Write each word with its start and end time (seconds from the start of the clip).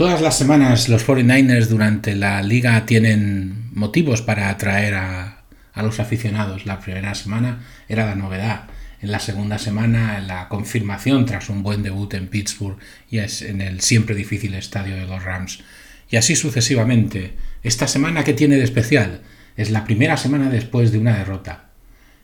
Todas 0.00 0.22
las 0.22 0.38
semanas 0.38 0.88
los 0.88 1.06
49ers 1.06 1.66
durante 1.66 2.14
la 2.14 2.40
liga 2.40 2.86
tienen 2.86 3.68
motivos 3.74 4.22
para 4.22 4.48
atraer 4.48 4.94
a, 4.94 5.42
los 5.76 6.00
aficionados. 6.00 6.64
La 6.64 6.80
primera 6.80 7.14
semana 7.14 7.66
era 7.86 8.06
la 8.06 8.14
novedad. 8.14 8.64
En 9.02 9.12
la 9.12 9.20
segunda 9.20 9.58
semana 9.58 10.18
la 10.20 10.48
confirmación 10.48 11.26
tras 11.26 11.50
un 11.50 11.62
buen 11.62 11.82
debut 11.82 12.14
en 12.14 12.28
Pittsburgh 12.28 12.78
y 13.10 13.18
es 13.18 13.42
en 13.42 13.60
el 13.60 13.82
siempre 13.82 14.14
difícil 14.14 14.54
estadio 14.54 14.96
de 14.96 15.06
los 15.06 15.22
Rams. 15.22 15.60
Y 16.08 16.16
así 16.16 16.34
sucesivamente. 16.34 17.34
Esta 17.62 17.86
semana 17.86 18.24
que 18.24 18.32
tiene 18.32 18.56
de 18.56 18.64
especial 18.64 19.20
es 19.58 19.68
la 19.68 19.84
primera 19.84 20.16
semana 20.16 20.48
después 20.48 20.92
de 20.92 20.98
una 20.98 21.18
derrota. 21.18 21.66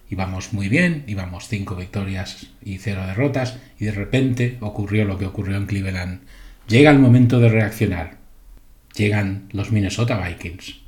Íbamos 0.09 0.55
muy 0.55 0.71
bien, 0.71 1.05
íbamos 1.09 1.49
cinco 1.49 1.77
victorias 1.77 2.47
y 2.65 2.79
cero 2.79 3.03
derrotas 3.07 3.59
y 3.79 3.85
de 3.85 3.93
repente 3.93 4.57
ocurrió 4.63 5.05
lo 5.05 5.19
que 5.19 5.27
ocurrió 5.27 5.59
en 5.59 5.67
Cleveland 5.67 6.21
Llega 6.69 6.91
el 6.91 6.99
momento 6.99 7.39
de 7.39 7.49
reaccionar. 7.49 8.17
Llegan 8.97 9.49
los 9.53 9.71
Minnesota 9.71 10.19
Vikings. 10.19 10.81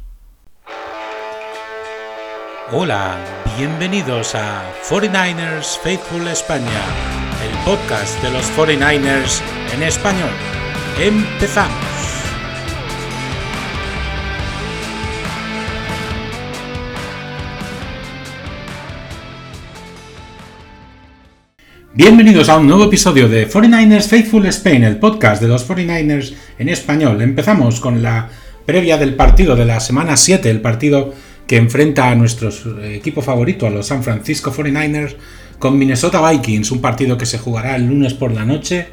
Hola, 2.73 3.17
bienvenidos 3.57 4.35
a 4.35 4.65
49ers 4.89 5.79
Faithful 5.79 6.27
España, 6.27 6.83
el 7.45 7.65
podcast 7.65 8.21
de 8.23 8.31
los 8.33 8.45
49ers 8.57 9.41
en 9.73 9.85
español. 9.85 10.33
Empezamos. 11.01 11.98
Bienvenidos 21.95 22.51
a 22.51 22.59
un 22.59 22.67
nuevo 22.67 22.85
episodio 22.85 23.31
de 23.31 23.49
49ers 23.49 24.09
Faithful 24.09 24.45
Spain, 24.47 24.85
el 24.85 24.99
podcast 24.99 25.41
de 25.41 25.49
los 25.49 25.67
49ers 25.67 26.35
en 26.59 26.69
español. 26.69 27.23
Empezamos 27.23 27.81
con 27.81 28.03
la 28.03 28.29
previa 28.67 28.99
del 28.99 29.15
partido 29.15 29.57
de 29.57 29.65
la 29.65 29.81
semana 29.81 30.17
7, 30.17 30.51
el 30.51 30.61
partido 30.61 31.15
que 31.47 31.57
enfrenta 31.57 32.11
a 32.11 32.15
nuestro 32.15 32.51
equipo 32.85 33.23
favorito, 33.23 33.67
a 33.67 33.71
los 33.71 33.87
San 33.87 34.03
Francisco 34.03 34.53
49ers, 34.53 35.17
con 35.59 35.79
Minnesota 35.79 36.31
Vikings, 36.31 36.71
un 36.71 36.83
partido 36.83 37.17
que 37.17 37.27
se 37.27 37.39
jugará 37.39 37.75
el 37.75 37.87
lunes 37.87 38.13
por 38.13 38.33
la 38.33 38.45
noche, 38.45 38.89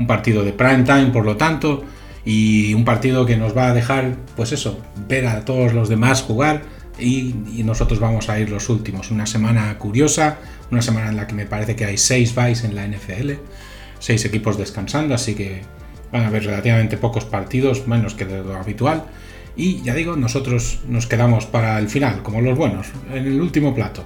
un 0.00 0.06
partido 0.06 0.42
de 0.42 0.54
prime 0.54 0.84
time 0.84 1.10
por 1.12 1.26
lo 1.26 1.36
tanto, 1.36 1.84
y 2.24 2.72
un 2.72 2.84
partido 2.84 3.26
que 3.26 3.36
nos 3.36 3.56
va 3.56 3.68
a 3.68 3.74
dejar, 3.74 4.16
pues 4.36 4.52
eso, 4.52 4.80
ver 5.06 5.26
a 5.26 5.44
todos 5.44 5.74
los 5.74 5.90
demás 5.90 6.22
jugar 6.22 6.62
y, 6.98 7.34
nosotros 7.64 8.00
vamos 8.00 8.28
a 8.28 8.38
ir 8.38 8.50
los 8.50 8.68
últimos. 8.68 9.10
Una 9.10 9.26
semana 9.26 9.76
curiosa, 9.78 10.38
una 10.70 10.82
semana 10.82 11.08
en 11.08 11.16
la 11.16 11.26
que 11.26 11.34
me 11.34 11.46
parece 11.46 11.76
que 11.76 11.84
hay 11.84 11.98
seis 11.98 12.34
buys 12.34 12.64
en 12.64 12.74
la 12.74 12.86
NFL, 12.86 13.32
seis 13.98 14.24
equipos 14.24 14.58
descansando, 14.58 15.14
así 15.14 15.34
que 15.34 15.62
van 16.12 16.24
a 16.24 16.28
haber 16.28 16.44
relativamente 16.44 16.96
pocos 16.96 17.24
partidos, 17.24 17.86
menos 17.86 18.14
que 18.14 18.24
de 18.24 18.42
lo 18.42 18.56
habitual. 18.56 19.04
Y 19.56 19.82
ya 19.82 19.94
digo, 19.94 20.16
nosotros 20.16 20.80
nos 20.88 21.06
quedamos 21.06 21.46
para 21.46 21.78
el 21.78 21.88
final, 21.88 22.22
como 22.22 22.40
los 22.40 22.56
buenos, 22.56 22.88
en 23.12 23.26
el 23.26 23.40
último 23.40 23.74
plato. 23.74 24.04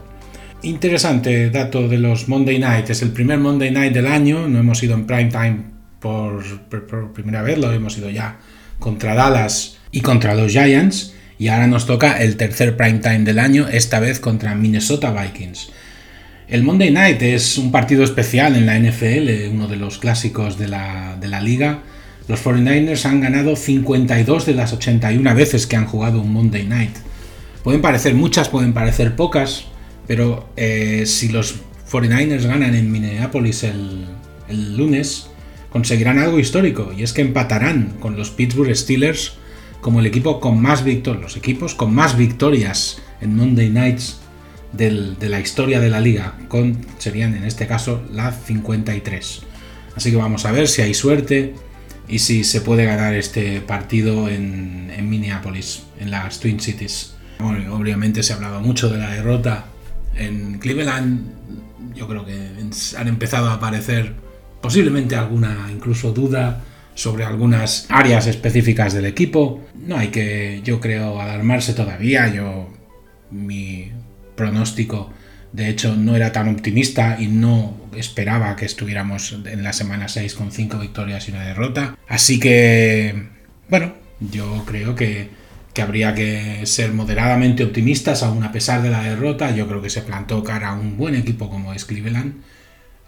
Interesante 0.62 1.50
dato 1.50 1.88
de 1.88 1.98
los 1.98 2.28
Monday 2.28 2.58
Night, 2.58 2.88
es 2.90 3.02
el 3.02 3.10
primer 3.10 3.38
Monday 3.38 3.70
Night 3.70 3.92
del 3.92 4.06
año, 4.06 4.48
no 4.48 4.58
hemos 4.58 4.82
ido 4.82 4.94
en 4.94 5.06
prime 5.06 5.30
time 5.30 5.64
por, 6.00 6.42
por 6.68 7.12
primera 7.12 7.42
vez, 7.42 7.58
lo 7.58 7.72
hemos 7.72 7.98
ido 7.98 8.08
ya 8.10 8.38
contra 8.78 9.14
Dallas 9.14 9.78
y 9.90 10.00
contra 10.00 10.34
los 10.34 10.52
Giants. 10.52 11.14
Y 11.38 11.48
ahora 11.48 11.66
nos 11.66 11.86
toca 11.86 12.22
el 12.22 12.36
tercer 12.36 12.76
prime 12.76 13.00
time 13.00 13.20
del 13.20 13.40
año, 13.40 13.66
esta 13.66 13.98
vez 13.98 14.20
contra 14.20 14.54
Minnesota 14.54 15.10
Vikings. 15.10 15.72
El 16.48 16.64
Monday 16.64 16.90
Night 16.90 17.22
es 17.22 17.56
un 17.56 17.70
partido 17.70 18.02
especial 18.02 18.56
en 18.56 18.66
la 18.66 18.78
NFL, 18.78 19.48
uno 19.52 19.68
de 19.68 19.76
los 19.76 19.98
clásicos 19.98 20.58
de 20.58 20.68
la, 20.68 21.40
liga. 21.40 21.82
Los 22.28 22.44
49ers 22.44 23.04
han 23.06 23.20
ganado 23.20 23.56
52 23.56 24.46
de 24.46 24.54
las 24.54 24.72
81 24.72 25.34
veces 25.34 25.66
que 25.66 25.76
han 25.76 25.86
jugado 25.86 26.20
un 26.20 26.32
Monday 26.32 26.66
Night. 26.66 26.96
Pueden 27.62 27.80
parecer 27.80 28.14
muchas, 28.14 28.48
pueden 28.48 28.72
parecer 28.72 29.14
pocas, 29.14 29.66
pero 30.06 30.48
eh, 30.56 31.04
si 31.06 31.28
los 31.28 31.56
49ers 31.90 32.46
ganan 32.46 32.74
en 32.74 32.90
Minneapolis 32.90 33.62
el, 33.64 34.06
lunes, 34.76 35.28
conseguirán 35.70 36.18
algo 36.18 36.38
histórico, 36.38 36.92
y 36.96 37.02
es 37.02 37.12
que 37.12 37.22
empatarán 37.22 37.94
con 38.00 38.16
los 38.16 38.30
Pittsburgh 38.30 38.74
Steelers 38.76 39.34
como 39.80 40.00
el 40.00 40.06
equipo 40.06 40.38
con 40.38 40.60
más 40.60 40.84
victorias, 40.84 41.22
los 41.22 41.36
equipos 41.36 41.74
con 41.74 41.94
más 41.94 42.16
victorias 42.16 43.00
en 43.20 43.34
Monday 43.36 43.70
Nights 43.70 44.21
de 44.72 45.28
la 45.28 45.40
historia 45.40 45.80
de 45.80 45.90
la 45.90 46.00
liga, 46.00 46.34
serían 46.98 47.34
en 47.34 47.44
este 47.44 47.66
caso 47.66 48.02
la 48.12 48.32
53. 48.32 49.42
Así 49.94 50.10
que 50.10 50.16
vamos 50.16 50.46
a 50.46 50.52
ver 50.52 50.68
si 50.68 50.82
hay 50.82 50.94
suerte 50.94 51.54
y 52.08 52.18
si 52.18 52.44
se 52.44 52.60
puede 52.60 52.84
ganar 52.84 53.14
este 53.14 53.60
partido 53.60 54.28
en, 54.28 54.90
en 54.96 55.08
Minneapolis, 55.08 55.84
en 56.00 56.10
las 56.10 56.40
Twin 56.40 56.60
Cities. 56.60 57.14
obviamente 57.38 58.22
se 58.22 58.32
ha 58.32 58.36
hablado 58.36 58.60
mucho 58.60 58.88
de 58.88 58.98
la 58.98 59.10
derrota 59.10 59.66
en 60.16 60.58
Cleveland. 60.58 61.32
Yo 61.94 62.08
creo 62.08 62.24
que 62.24 62.34
han 62.96 63.08
empezado 63.08 63.48
a 63.48 63.54
aparecer 63.54 64.14
posiblemente 64.60 65.16
alguna 65.16 65.68
incluso 65.70 66.12
duda 66.12 66.62
sobre 66.94 67.24
algunas 67.24 67.86
áreas 67.88 68.26
específicas 68.26 68.94
del 68.94 69.06
equipo. 69.06 69.60
No 69.74 69.96
hay 69.96 70.08
que, 70.08 70.60
yo 70.64 70.80
creo, 70.80 71.20
alarmarse 71.20 71.74
todavía. 71.74 72.32
Yo 72.32 72.70
mi 73.30 73.90
pronóstico. 74.42 75.12
De 75.52 75.68
hecho, 75.68 75.94
no 75.94 76.16
era 76.16 76.32
tan 76.32 76.48
optimista 76.48 77.16
y 77.20 77.28
no 77.28 77.76
esperaba 77.94 78.56
que 78.56 78.64
estuviéramos 78.64 79.32
en 79.44 79.62
la 79.62 79.72
semana 79.72 80.08
6 80.08 80.34
con 80.34 80.50
5 80.50 80.78
victorias 80.78 81.28
y 81.28 81.30
una 81.30 81.44
derrota. 81.44 81.96
Así 82.08 82.40
que, 82.40 83.28
bueno, 83.68 83.92
yo 84.18 84.64
creo 84.66 84.96
que, 84.96 85.30
habría 85.80 86.14
que 86.14 86.66
ser 86.66 86.92
moderadamente 86.92 87.64
optimistas, 87.64 88.22
aún 88.22 88.42
a 88.42 88.50
pesar 88.50 88.82
de 88.82 88.90
la 88.90 89.02
derrota. 89.02 89.54
Yo 89.54 89.68
creo 89.68 89.80
que 89.80 89.90
se 89.90 90.02
plantó 90.02 90.42
cara 90.42 90.70
a 90.70 90.74
un 90.74 90.96
buen 90.96 91.14
equipo 91.14 91.48
como 91.48 91.72
es 91.72 91.84
Cleveland. 91.84 92.42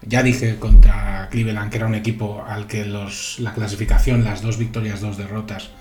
Ya 0.07 0.23
dije 0.23 0.55
contra 0.57 1.27
Cleveland 1.31 1.69
que 1.69 1.77
era 1.77 1.87
un 1.87 1.95
equipo 1.95 2.45
al 2.47 2.67
que 2.67 2.85
los, 2.85 3.39
la 3.39 3.53
clasificación, 3.53 4.23
las 4.23 4.41
dos 4.41 4.57
victorias, 4.57 5.01
dos 5.01 5.17
derrotas, 5.17 5.71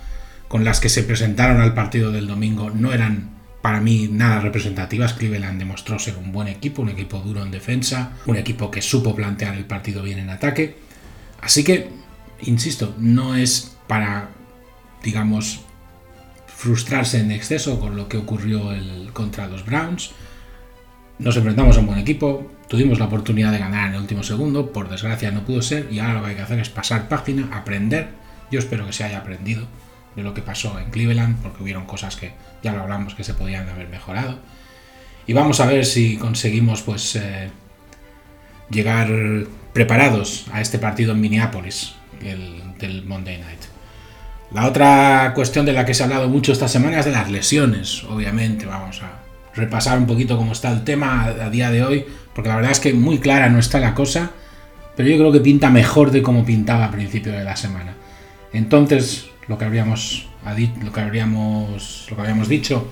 con 0.49 0.65
las 0.65 0.81
que 0.81 0.89
se 0.89 1.05
presentaron 1.05 1.61
al 1.61 1.75
partido 1.75 2.11
del 2.11 2.27
domingo, 2.27 2.71
no 2.71 2.93
eran 2.93 3.44
para 3.65 3.81
mí 3.81 4.11
nada 4.13 4.41
representativas. 4.41 5.15
Cleveland 5.15 5.59
demostró 5.59 5.99
ser 5.99 6.19
un 6.19 6.33
buen 6.33 6.49
equipo, 6.49 6.83
un 6.83 6.91
equipo 6.91 7.21
duro 7.21 7.43
en 7.43 7.51
defensa, 7.51 8.13
un 8.27 8.37
equipo 8.37 8.71
que 8.71 8.83
supo 8.83 9.17
plantear 9.17 9.55
el 9.55 9.65
partido 9.65 10.03
bien 10.03 10.19
en 10.19 10.29
ataque. 10.29 10.77
Así 11.41 11.65
que, 11.65 11.89
insisto, 12.43 12.95
no 12.99 13.35
es 13.37 13.75
para, 13.87 14.29
digamos, 15.03 15.63
frustrarse 16.47 17.21
en 17.21 17.31
exceso 17.31 17.81
con 17.81 17.97
lo 17.97 18.07
que 18.07 18.19
ocurrió 18.19 18.71
el, 18.71 19.11
contra 19.15 19.47
los 19.47 19.65
Browns. 19.65 20.11
Nos 21.19 21.35
enfrentamos 21.35 21.79
a 21.79 21.81
un 21.81 21.87
buen 21.87 21.99
equipo, 21.99 22.53
tuvimos 22.69 22.99
la 22.99 23.07
oportunidad 23.07 23.51
de 23.51 23.61
ganar 23.61 23.89
en 23.89 23.95
el 23.95 24.03
último 24.03 24.23
segundo, 24.23 24.73
por 24.75 24.91
desgracia 24.91 25.31
no 25.31 25.47
pudo 25.47 25.63
ser 25.63 25.89
y 25.91 26.01
ahora 26.01 26.17
lo 26.17 26.23
que 26.25 26.29
hay 26.29 26.37
que 26.37 26.43
hacer 26.43 26.59
es 26.59 26.69
pasar 26.69 27.09
página, 27.09 27.49
aprender. 27.51 28.11
Yo 28.51 28.59
espero 28.59 28.85
que 28.85 28.93
se 28.93 29.05
haya 29.05 29.21
aprendido 29.21 29.67
de 30.17 30.23
lo 30.23 30.35
que 30.35 30.43
pasó 30.43 30.79
en 30.79 30.91
Cleveland, 30.91 31.43
porque 31.43 31.63
hubieron 31.63 31.87
cosas 31.87 32.17
que 32.17 32.33
ya 32.63 32.73
lo 32.73 32.83
hablamos 32.83 33.15
que 33.15 33.25
se 33.25 33.35
podían 33.35 33.69
haber 33.69 33.89
mejorado. 33.89 34.39
Y 35.27 35.33
vamos 35.33 35.61
a 35.61 35.67
ver 35.67 35.85
si 35.87 36.17
conseguimos 36.17 36.83
pues 36.83 37.17
eh, 37.17 37.51
llegar 38.71 39.09
preparados 39.73 40.47
a 40.53 40.61
este 40.61 40.79
partido 40.79 41.13
en 41.13 41.21
Minneapolis, 41.21 41.95
el, 42.23 42.79
del 42.79 43.05
Monday 43.05 43.39
Night. 43.39 43.61
La 44.53 44.67
otra 44.67 45.33
cuestión 45.35 45.67
de 45.67 45.73
la 45.73 45.85
que 45.85 45.95
se 45.95 46.03
ha 46.03 46.07
hablado 46.07 46.29
mucho 46.29 46.53
esta 46.53 46.69
semana 46.69 47.01
es 47.01 47.05
de 47.05 47.11
las 47.11 47.31
lesiones, 47.31 48.05
obviamente. 48.05 48.67
Vamos 48.67 49.03
a 49.03 49.25
repasar 49.55 49.99
un 49.99 50.07
poquito 50.07 50.37
cómo 50.37 50.53
está 50.53 50.71
el 50.71 50.85
tema 50.85 51.25
a 51.25 51.51
día 51.51 51.71
de 51.71 51.83
hoy, 51.83 52.07
porque 52.35 52.49
la 52.49 52.57
verdad 52.57 52.71
es 52.71 52.81
que 52.81 52.93
muy 52.93 53.19
clara 53.19 53.49
no 53.49 53.59
está 53.59 53.81
la 53.81 53.95
cosa, 53.95 54.31
pero 54.97 55.09
yo 55.09 55.19
creo 55.19 55.33
que 55.33 55.41
pinta 55.41 55.71
mejor 55.71 56.11
de 56.11 56.23
como 56.23 56.45
pintaba 56.45 56.85
a 56.85 56.91
principio 56.91 57.33
de 57.33 57.43
la 57.43 57.57
semana. 57.57 57.95
Entonces, 58.53 59.27
lo 59.49 59.59
que 59.59 59.65
lo 59.67 59.69
que 59.69 60.81
lo 60.83 60.93
que 60.93 61.01
habíamos 61.01 62.49
dicho 62.49 62.89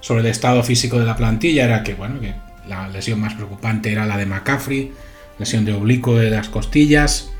sobre 0.00 0.20
el 0.20 0.26
estado 0.26 0.62
físico 0.62 0.98
de 0.98 1.04
la 1.04 1.16
plantilla 1.16 1.64
era 1.64 1.82
que, 1.82 1.94
bueno, 1.94 2.20
que 2.20 2.34
la 2.68 2.88
lesión 2.88 3.20
más 3.20 3.34
preocupante 3.34 3.90
era 3.90 4.06
la 4.06 4.16
de 4.16 4.26
McCaffrey, 4.26 4.92
lesión 5.38 5.64
de 5.64 5.72
oblicuo 5.72 6.16
de 6.16 6.30
las 6.30 6.48
costillas. 6.48 7.30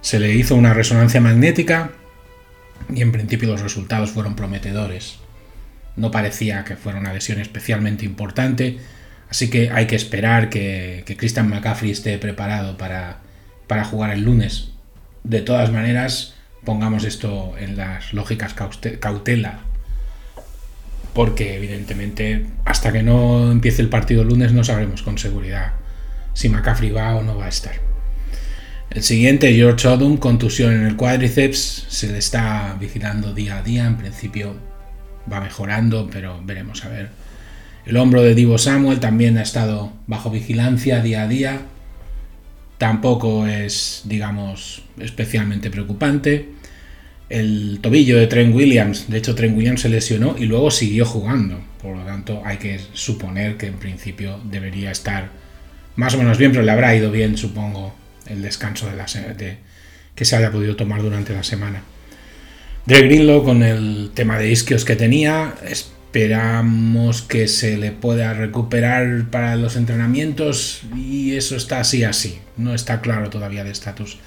Se 0.00 0.18
le 0.18 0.34
hizo 0.34 0.56
una 0.56 0.74
resonancia 0.74 1.20
magnética 1.20 1.92
y 2.92 3.02
en 3.02 3.12
principio 3.12 3.48
los 3.48 3.60
resultados 3.60 4.10
fueron 4.10 4.34
prometedores. 4.34 5.18
No 5.94 6.10
parecía 6.10 6.64
que 6.64 6.76
fuera 6.76 6.98
una 6.98 7.12
lesión 7.12 7.40
especialmente 7.40 8.04
importante, 8.04 8.78
así 9.28 9.50
que 9.50 9.70
hay 9.70 9.86
que 9.86 9.96
esperar 9.96 10.48
que, 10.48 11.04
que 11.06 11.16
Christian 11.16 11.48
McCaffrey 11.48 11.90
esté 11.90 12.18
preparado 12.18 12.76
para, 12.76 13.18
para 13.66 13.84
jugar 13.84 14.10
el 14.10 14.22
lunes. 14.22 14.70
De 15.22 15.42
todas 15.42 15.70
maneras, 15.70 16.34
pongamos 16.64 17.04
esto 17.04 17.54
en 17.58 17.76
las 17.76 18.12
lógicas 18.12 18.54
cautela, 19.00 19.60
porque 21.14 21.56
evidentemente 21.56 22.46
hasta 22.64 22.92
que 22.92 23.02
no 23.02 23.50
empiece 23.50 23.82
el 23.82 23.88
partido 23.88 24.22
el 24.22 24.28
lunes 24.28 24.52
no 24.52 24.64
sabremos 24.64 25.02
con 25.02 25.18
seguridad 25.18 25.72
si 26.34 26.48
McCaffrey 26.48 26.90
va 26.90 27.16
o 27.16 27.22
no 27.22 27.36
va 27.36 27.46
a 27.46 27.48
estar. 27.48 27.74
El 28.90 29.02
siguiente, 29.04 29.52
George 29.54 29.86
Odom, 29.86 30.16
contusión 30.16 30.72
en 30.72 30.86
el 30.86 30.96
cuádriceps, 30.96 31.86
se 31.88 32.10
le 32.10 32.18
está 32.18 32.76
vigilando 32.80 33.32
día 33.32 33.58
a 33.58 33.62
día, 33.62 33.86
en 33.86 33.96
principio 33.96 34.56
va 35.32 35.40
mejorando, 35.40 36.08
pero 36.10 36.40
veremos 36.44 36.84
a 36.84 36.88
ver. 36.88 37.10
El 37.86 37.96
hombro 37.96 38.22
de 38.22 38.34
Divo 38.34 38.58
Samuel 38.58 38.98
también 38.98 39.38
ha 39.38 39.42
estado 39.42 39.92
bajo 40.06 40.30
vigilancia 40.30 41.02
día 41.02 41.22
a 41.22 41.28
día, 41.28 41.60
tampoco 42.80 43.46
es, 43.46 44.00
digamos, 44.06 44.82
especialmente 44.98 45.68
preocupante. 45.70 46.48
El 47.28 47.78
tobillo 47.82 48.16
de 48.16 48.26
Trent 48.26 48.54
Williams, 48.54 49.10
de 49.10 49.18
hecho 49.18 49.34
Trent 49.34 49.54
Williams 49.54 49.82
se 49.82 49.90
lesionó 49.90 50.34
y 50.38 50.46
luego 50.46 50.70
siguió 50.70 51.04
jugando, 51.04 51.60
por 51.82 51.94
lo 51.94 52.04
tanto 52.04 52.40
hay 52.42 52.56
que 52.56 52.80
suponer 52.94 53.58
que 53.58 53.66
en 53.66 53.74
principio 53.74 54.40
debería 54.44 54.90
estar 54.92 55.28
más 55.96 56.14
o 56.14 56.18
menos 56.18 56.38
bien, 56.38 56.52
pero 56.52 56.64
le 56.64 56.72
habrá 56.72 56.96
ido 56.96 57.10
bien, 57.10 57.36
supongo, 57.36 57.94
el 58.26 58.40
descanso 58.40 58.88
de 58.88 58.96
la 58.96 59.04
que 60.14 60.24
se 60.24 60.36
haya 60.36 60.50
podido 60.50 60.74
tomar 60.74 61.02
durante 61.02 61.34
la 61.34 61.42
semana. 61.42 61.82
Dre 62.86 63.02
Greenlow 63.02 63.44
con 63.44 63.62
el 63.62 64.10
tema 64.14 64.38
de 64.38 64.50
isquios 64.50 64.86
que 64.86 64.96
tenía, 64.96 65.54
esperamos 66.10 67.22
que 67.22 67.46
se 67.46 67.76
le 67.76 67.92
pueda 67.92 68.34
recuperar 68.34 69.26
para 69.30 69.54
los 69.54 69.76
entrenamientos 69.76 70.82
y 70.96 71.36
eso 71.36 71.54
está 71.54 71.78
así 71.78 72.02
así, 72.02 72.40
no 72.56 72.74
está 72.74 73.00
claro 73.00 73.30
todavía 73.30 73.60
el 73.60 73.68
estatus 73.68 74.18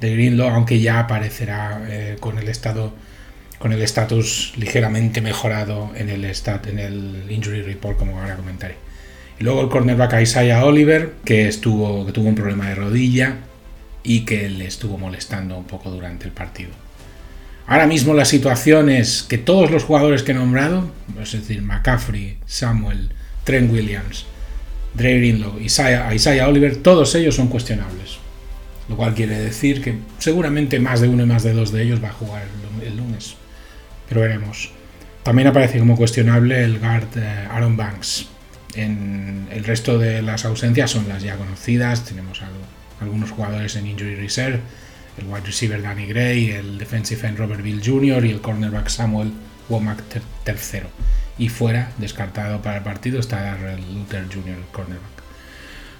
de 0.00 0.12
Greenlow, 0.12 0.48
aunque 0.48 0.78
ya 0.78 1.00
aparecerá 1.00 1.84
eh, 1.88 2.18
con 2.20 2.38
el 2.38 2.48
estado 2.48 2.94
con 3.58 3.72
el 3.72 3.82
estatus 3.82 4.52
ligeramente 4.56 5.20
mejorado 5.20 5.90
en 5.96 6.08
el 6.08 6.24
stat, 6.26 6.68
en 6.68 6.78
el 6.78 7.24
injury 7.28 7.62
report 7.62 7.98
como 7.98 8.20
ahora 8.20 8.36
comentaré. 8.36 8.76
Y 9.40 9.42
luego 9.42 9.62
el 9.62 9.68
cornerback 9.70 10.20
Isaiah 10.20 10.64
Oliver, 10.64 11.14
que, 11.24 11.48
estuvo, 11.48 12.06
que 12.06 12.12
tuvo 12.12 12.28
un 12.28 12.36
problema 12.36 12.68
de 12.68 12.76
rodilla 12.76 13.38
y 14.04 14.20
que 14.20 14.48
le 14.48 14.66
estuvo 14.66 14.98
molestando 14.98 15.58
un 15.58 15.64
poco 15.64 15.90
durante 15.90 16.26
el 16.26 16.32
partido. 16.32 16.83
Ahora 17.66 17.86
mismo 17.86 18.12
la 18.12 18.24
situación 18.24 18.90
es 18.90 19.22
que 19.22 19.38
todos 19.38 19.70
los 19.70 19.84
jugadores 19.84 20.22
que 20.22 20.32
he 20.32 20.34
nombrado, 20.34 20.90
es 21.20 21.32
decir, 21.32 21.62
McCaffrey, 21.62 22.38
Samuel, 22.44 23.10
Trent 23.44 23.72
Williams, 23.72 24.26
Dre 24.92 25.18
Greenlow, 25.18 25.58
Isaiah, 25.60 26.14
Isaiah 26.14 26.48
Oliver, 26.48 26.76
todos 26.76 27.14
ellos 27.14 27.34
son 27.34 27.48
cuestionables. 27.48 28.18
Lo 28.88 28.96
cual 28.96 29.14
quiere 29.14 29.38
decir 29.38 29.82
que 29.82 29.96
seguramente 30.18 30.78
más 30.78 31.00
de 31.00 31.08
uno 31.08 31.22
y 31.22 31.26
más 31.26 31.42
de 31.42 31.54
dos 31.54 31.72
de 31.72 31.82
ellos 31.82 32.04
va 32.04 32.08
a 32.08 32.12
jugar 32.12 32.44
el 32.84 32.96
lunes. 32.96 33.34
Pero 34.08 34.20
veremos. 34.20 34.70
También 35.22 35.48
aparece 35.48 35.78
como 35.78 35.96
cuestionable 35.96 36.62
el 36.62 36.78
guard 36.78 37.16
eh, 37.16 37.48
Aaron 37.50 37.78
Banks. 37.78 38.26
En 38.74 39.48
el 39.50 39.64
resto 39.64 39.98
de 39.98 40.20
las 40.20 40.44
ausencias 40.44 40.90
son 40.90 41.08
las 41.08 41.22
ya 41.22 41.36
conocidas. 41.36 42.04
Tenemos 42.04 42.42
algunos 43.00 43.30
jugadores 43.30 43.74
en 43.76 43.86
injury 43.86 44.16
reserve. 44.16 44.60
El 45.18 45.26
wide 45.26 45.46
receiver 45.46 45.80
Danny 45.80 46.06
Gray, 46.06 46.50
el 46.50 46.78
defensive 46.78 47.26
end 47.26 47.38
Robert 47.38 47.62
Bill 47.62 47.80
Jr. 47.84 48.24
y 48.24 48.30
el 48.30 48.40
cornerback 48.40 48.88
Samuel 48.88 49.32
Womack 49.68 50.02
III. 50.46 50.80
Y 51.38 51.48
fuera, 51.48 51.92
descartado 51.98 52.62
para 52.62 52.78
el 52.78 52.82
partido, 52.82 53.20
está 53.20 53.40
Darrell 53.40 53.80
Luther 53.94 54.24
Jr., 54.26 54.56
el 54.56 54.64
cornerback. 54.72 55.14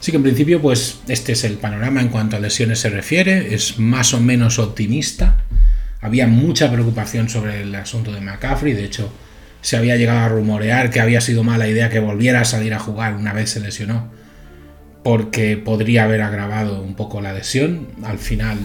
Así 0.04 0.10
que 0.10 0.18
en 0.18 0.22
principio, 0.22 0.60
pues 0.60 1.00
este 1.08 1.32
es 1.32 1.44
el 1.44 1.54
panorama 1.54 2.02
en 2.02 2.08
cuanto 2.08 2.36
a 2.36 2.38
lesiones 2.38 2.80
se 2.80 2.90
refiere. 2.90 3.54
Es 3.54 3.78
más 3.78 4.12
o 4.12 4.20
menos 4.20 4.58
optimista. 4.58 5.44
Había 6.02 6.26
mucha 6.26 6.70
preocupación 6.70 7.30
sobre 7.30 7.62
el 7.62 7.74
asunto 7.74 8.12
de 8.12 8.20
McCaffrey. 8.20 8.74
De 8.74 8.84
hecho, 8.84 9.10
se 9.62 9.78
había 9.78 9.96
llegado 9.96 10.18
a 10.18 10.28
rumorear 10.28 10.90
que 10.90 11.00
había 11.00 11.22
sido 11.22 11.42
mala 11.42 11.66
idea 11.66 11.88
que 11.88 12.00
volviera 12.00 12.42
a 12.42 12.44
salir 12.44 12.74
a 12.74 12.78
jugar 12.78 13.14
una 13.14 13.32
vez 13.32 13.48
se 13.48 13.60
lesionó, 13.60 14.12
porque 15.02 15.56
podría 15.56 16.04
haber 16.04 16.20
agravado 16.20 16.82
un 16.82 16.96
poco 16.96 17.22
la 17.22 17.32
lesión. 17.32 17.88
Al 18.04 18.18
final 18.18 18.58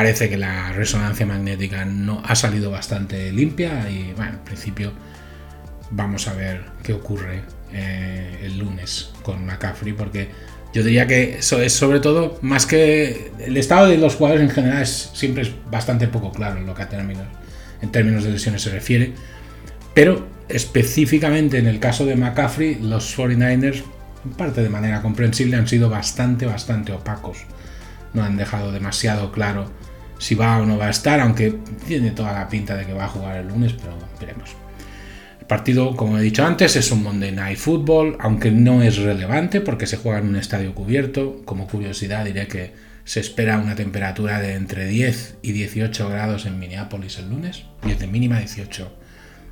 parece 0.00 0.30
que 0.30 0.38
la 0.38 0.72
resonancia 0.72 1.26
magnética 1.26 1.84
no 1.84 2.22
ha 2.24 2.34
salido 2.34 2.70
bastante 2.70 3.30
limpia 3.32 3.90
y 3.90 4.14
bueno, 4.16 4.32
en 4.32 4.38
principio 4.38 4.92
vamos 5.90 6.26
a 6.26 6.32
ver 6.32 6.62
qué 6.82 6.94
ocurre 6.94 7.42
eh, 7.70 8.40
el 8.44 8.56
lunes 8.56 9.10
con 9.22 9.44
McCaffrey 9.44 9.92
porque 9.92 10.30
yo 10.72 10.82
diría 10.82 11.06
que 11.06 11.40
eso 11.40 11.60
es 11.60 11.74
sobre 11.74 12.00
todo 12.00 12.38
más 12.40 12.64
que 12.64 13.30
el 13.40 13.58
estado 13.58 13.88
de 13.88 13.98
los 13.98 14.14
jugadores 14.14 14.48
en 14.48 14.48
general 14.48 14.80
es, 14.80 15.10
siempre 15.12 15.42
es 15.42 15.52
bastante 15.70 16.08
poco 16.08 16.32
claro 16.32 16.60
en 16.60 16.66
lo 16.66 16.74
que 16.74 16.80
a 16.80 16.88
términos, 16.88 17.26
en 17.82 17.92
términos 17.92 18.24
de 18.24 18.30
lesiones 18.30 18.62
se 18.62 18.70
refiere 18.70 19.12
pero 19.92 20.26
específicamente 20.48 21.58
en 21.58 21.66
el 21.66 21.78
caso 21.78 22.06
de 22.06 22.16
McCaffrey, 22.16 22.76
los 22.76 23.18
49ers, 23.18 23.82
en 24.24 24.30
parte 24.30 24.62
de 24.62 24.70
manera 24.70 25.02
comprensible, 25.02 25.58
han 25.58 25.68
sido 25.68 25.90
bastante, 25.90 26.46
bastante 26.46 26.90
opacos. 26.92 27.44
No 28.14 28.24
han 28.24 28.38
dejado 28.38 28.72
demasiado 28.72 29.30
claro 29.30 29.70
si 30.20 30.34
va 30.34 30.58
o 30.58 30.66
no 30.66 30.76
va 30.76 30.86
a 30.86 30.90
estar, 30.90 31.18
aunque 31.18 31.56
tiene 31.86 32.10
toda 32.10 32.32
la 32.32 32.48
pinta 32.48 32.76
de 32.76 32.84
que 32.84 32.92
va 32.92 33.06
a 33.06 33.08
jugar 33.08 33.38
el 33.38 33.48
lunes, 33.48 33.72
pero 33.72 33.96
veremos. 34.20 34.50
El 35.40 35.46
partido, 35.46 35.96
como 35.96 36.18
he 36.18 36.22
dicho 36.22 36.44
antes, 36.44 36.76
es 36.76 36.92
un 36.92 37.02
Monday 37.02 37.32
Night 37.32 37.58
Football, 37.58 38.18
aunque 38.20 38.50
no 38.50 38.82
es 38.82 38.98
relevante 38.98 39.62
porque 39.62 39.86
se 39.86 39.96
juega 39.96 40.18
en 40.18 40.28
un 40.28 40.36
estadio 40.36 40.74
cubierto. 40.74 41.40
Como 41.46 41.66
curiosidad 41.66 42.26
diré 42.26 42.46
que 42.46 42.74
se 43.04 43.20
espera 43.20 43.58
una 43.58 43.74
temperatura 43.74 44.40
de 44.40 44.54
entre 44.54 44.86
10 44.86 45.38
y 45.40 45.52
18 45.52 46.10
grados 46.10 46.44
en 46.44 46.58
Minneapolis 46.58 47.18
el 47.18 47.30
lunes, 47.30 47.64
10 47.82 47.98
de 47.98 48.06
mínima, 48.06 48.38
18 48.38 48.92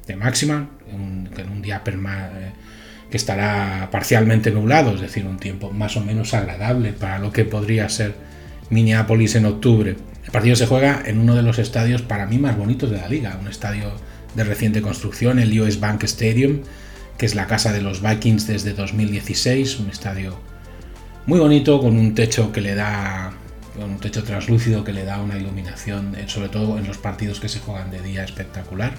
de 0.06 0.17
máxima, 0.17 0.69
en 0.93 1.50
un 1.50 1.62
día 1.62 1.82
eh, 1.87 2.53
que 3.11 3.17
estará 3.17 3.88
parcialmente 3.91 4.50
nublado, 4.50 4.94
es 4.94 5.00
decir, 5.00 5.25
un 5.26 5.38
tiempo 5.38 5.71
más 5.71 5.97
o 5.97 6.03
menos 6.03 6.35
agradable 6.35 6.93
para 6.93 7.19
lo 7.19 7.32
que 7.32 7.47
podría 7.47 7.88
ser 7.88 8.14
Minneapolis 8.69 9.35
en 9.35 9.47
octubre. 9.47 9.97
El 10.28 10.32
partido 10.32 10.56
se 10.56 10.66
juega 10.66 11.02
en 11.06 11.20
uno 11.20 11.34
de 11.34 11.40
los 11.40 11.58
estadios 11.58 12.02
para 12.02 12.26
mí 12.26 12.36
más 12.36 12.54
bonitos 12.54 12.90
de 12.90 12.98
la 12.98 13.08
liga, 13.08 13.38
un 13.40 13.48
estadio 13.48 13.92
de 14.34 14.44
reciente 14.44 14.82
construcción, 14.82 15.38
el 15.38 15.58
US 15.58 15.80
Bank 15.80 16.04
Stadium, 16.04 16.60
que 17.16 17.25
es 17.25 17.34
la 17.34 17.46
casa 17.46 17.72
de 17.72 17.80
los 17.80 18.02
Vikings 18.02 18.46
desde 18.46 18.75
2016, 18.75 19.78
un 19.78 19.88
estadio 19.88 20.38
muy 21.25 21.38
bonito 21.38 21.80
con 21.80 21.96
un 21.96 22.14
techo 22.14 22.52
que 22.52 22.60
le 22.60 22.75
da 22.75 23.32
un 23.82 24.00
techo 24.00 24.22
translúcido 24.22 24.84
que 24.84 24.92
le 24.92 25.06
da 25.06 25.22
una 25.22 25.38
iluminación, 25.38 26.14
eh, 26.14 26.25
sobre 26.26 26.50
todo 26.50 26.76
en 26.76 26.86
los 26.86 26.98
partidos 26.98 27.40
que 27.40 27.48
se 27.48 27.60
juegan 27.60 27.90
de 27.90 28.02
día 28.02 28.22
espectacular. 28.22 28.92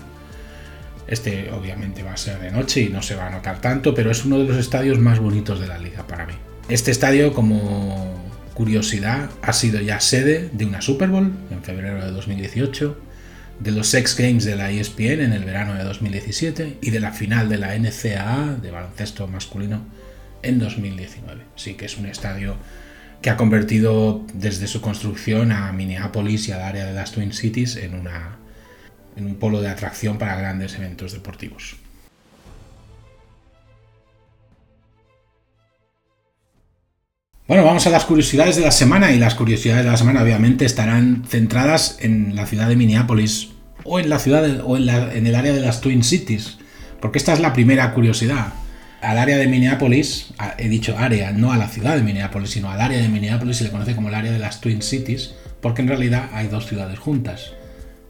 Este 1.05 1.51
obviamente 1.51 2.01
va 2.01 2.13
a 2.13 2.17
ser 2.17 2.39
de 2.39 2.49
noche 2.49 2.81
y 2.81 2.89
no 2.89 3.03
se 3.03 3.13
va 3.13 3.27
a 3.27 3.29
notar 3.29 3.61
tanto, 3.61 3.93
pero 3.93 4.09
es 4.09 4.25
uno 4.25 4.39
de 4.39 4.45
los 4.45 4.57
estadios 4.57 4.97
más 4.97 5.19
bonitos 5.19 5.59
de 5.59 5.67
la 5.67 5.77
liga 5.77 6.07
para 6.07 6.25
mí. 6.25 6.33
Este 6.69 6.89
estadio, 6.89 7.33
como 7.33 8.18
curiosidad, 8.59 9.29
ha 9.41 9.53
sido 9.53 9.79
ya 9.79 10.01
sede 10.01 10.49
de 10.51 10.65
una 10.65 10.81
Super 10.81 11.07
Bowl 11.07 11.31
en 11.49 11.63
febrero 11.63 12.03
de 12.03 12.11
2018, 12.11 13.01
de 13.61 13.71
los 13.71 13.87
Sex 13.87 14.17
Games 14.17 14.43
de 14.43 14.57
la 14.57 14.69
ESPN 14.69 15.21
en 15.21 15.31
el 15.31 15.45
verano 15.45 15.75
de 15.75 15.85
2017 15.85 16.79
y 16.81 16.89
de 16.89 16.99
la 16.99 17.13
final 17.13 17.47
de 17.47 17.57
la 17.57 17.73
NCAA 17.79 18.57
de 18.61 18.69
baloncesto 18.69 19.29
masculino 19.29 19.85
en 20.43 20.59
2019. 20.59 21.41
Sí 21.55 21.75
que 21.75 21.85
es 21.85 21.97
un 21.97 22.07
estadio 22.07 22.57
que 23.21 23.29
ha 23.29 23.37
convertido 23.37 24.25
desde 24.33 24.67
su 24.67 24.81
construcción 24.81 25.53
a 25.53 25.71
Minneapolis 25.71 26.49
y 26.49 26.51
al 26.51 26.61
área 26.61 26.85
de 26.85 26.93
las 26.93 27.13
Twin 27.13 27.31
Cities 27.31 27.77
en 27.77 27.93
una 27.93 28.39
en 29.15 29.25
un 29.25 29.35
polo 29.35 29.61
de 29.61 29.69
atracción 29.69 30.17
para 30.17 30.35
grandes 30.35 30.75
eventos 30.75 31.13
deportivos. 31.13 31.77
Bueno, 37.49 37.65
vamos 37.65 37.87
a 37.87 37.89
las 37.89 38.05
curiosidades 38.05 38.57
de 38.57 38.61
la 38.61 38.69
semana 38.69 39.11
y 39.11 39.17
las 39.17 39.33
curiosidades 39.33 39.83
de 39.83 39.89
la 39.89 39.97
semana 39.97 40.21
obviamente 40.21 40.65
estarán 40.65 41.23
centradas 41.27 41.97
en 41.99 42.35
la 42.35 42.45
ciudad 42.45 42.69
de 42.69 42.75
Minneapolis 42.75 43.49
o 43.83 43.99
en 43.99 44.07
la 44.07 44.19
ciudad 44.19 44.61
o 44.63 44.77
en, 44.77 45.25
el 45.25 45.33
área 45.33 45.51
de 45.51 45.59
las 45.59 45.81
Twin 45.81 46.03
Cities, 46.03 46.59
porque 47.01 47.17
esta 47.17 47.33
es 47.33 47.39
la 47.39 47.51
primera 47.51 47.91
curiosidad. 47.95 48.53
Al 49.01 49.17
área 49.17 49.37
de 49.37 49.47
Minneapolis, 49.47 50.27
he 50.59 50.69
dicho 50.69 50.95
área, 50.95 51.31
no 51.31 51.51
a 51.51 51.57
la 51.57 51.69
ciudad 51.69 51.95
de 51.95 52.03
Minneapolis, 52.03 52.51
sino 52.51 52.69
al 52.69 52.81
área 52.81 53.01
de 53.01 53.09
Minneapolis 53.09 53.57
se 53.57 53.63
le 53.63 53.71
conoce 53.71 53.95
como 53.95 54.09
el 54.09 54.13
área 54.13 54.31
de 54.31 54.37
las 54.37 54.61
Twin 54.61 54.83
Cities, 54.83 55.33
porque 55.59 55.81
en 55.81 55.87
realidad 55.87 56.29
hay 56.33 56.49
dos 56.49 56.67
ciudades 56.67 56.99
juntas. 56.99 57.53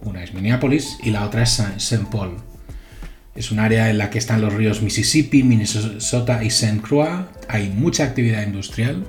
Una 0.01 0.22
es 0.22 0.34
Minneapolis 0.34 0.98
y 1.01 1.12
la 1.12 1.24
otra 1.24 1.43
es 1.43 1.63
St. 1.77 2.08
Paul. 2.12 2.36
Es 3.36 3.51
un 3.51 3.60
área 3.60 3.89
en 3.89 4.00
la 4.00 4.10
que 4.10 4.17
están 4.17 4.41
los 4.41 4.53
ríos 4.53 4.81
Mississippi, 4.81 5.43
Minnesota 5.43 6.43
y 6.43 6.48
St. 6.48 6.81
Croix. 6.81 7.25
Hay 7.48 7.69
mucha 7.69 8.03
actividad 8.03 8.43
industrial. 8.43 9.05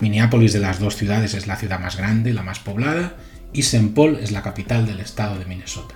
Minneapolis 0.00 0.52
de 0.52 0.60
las 0.60 0.78
dos 0.78 0.96
ciudades 0.96 1.34
es 1.34 1.46
la 1.46 1.56
ciudad 1.56 1.78
más 1.78 1.96
grande, 1.96 2.32
la 2.32 2.42
más 2.42 2.58
poblada, 2.58 3.16
y 3.52 3.60
St. 3.60 3.92
Paul 3.94 4.18
es 4.20 4.32
la 4.32 4.42
capital 4.42 4.86
del 4.86 5.00
estado 5.00 5.38
de 5.38 5.44
Minnesota. 5.44 5.94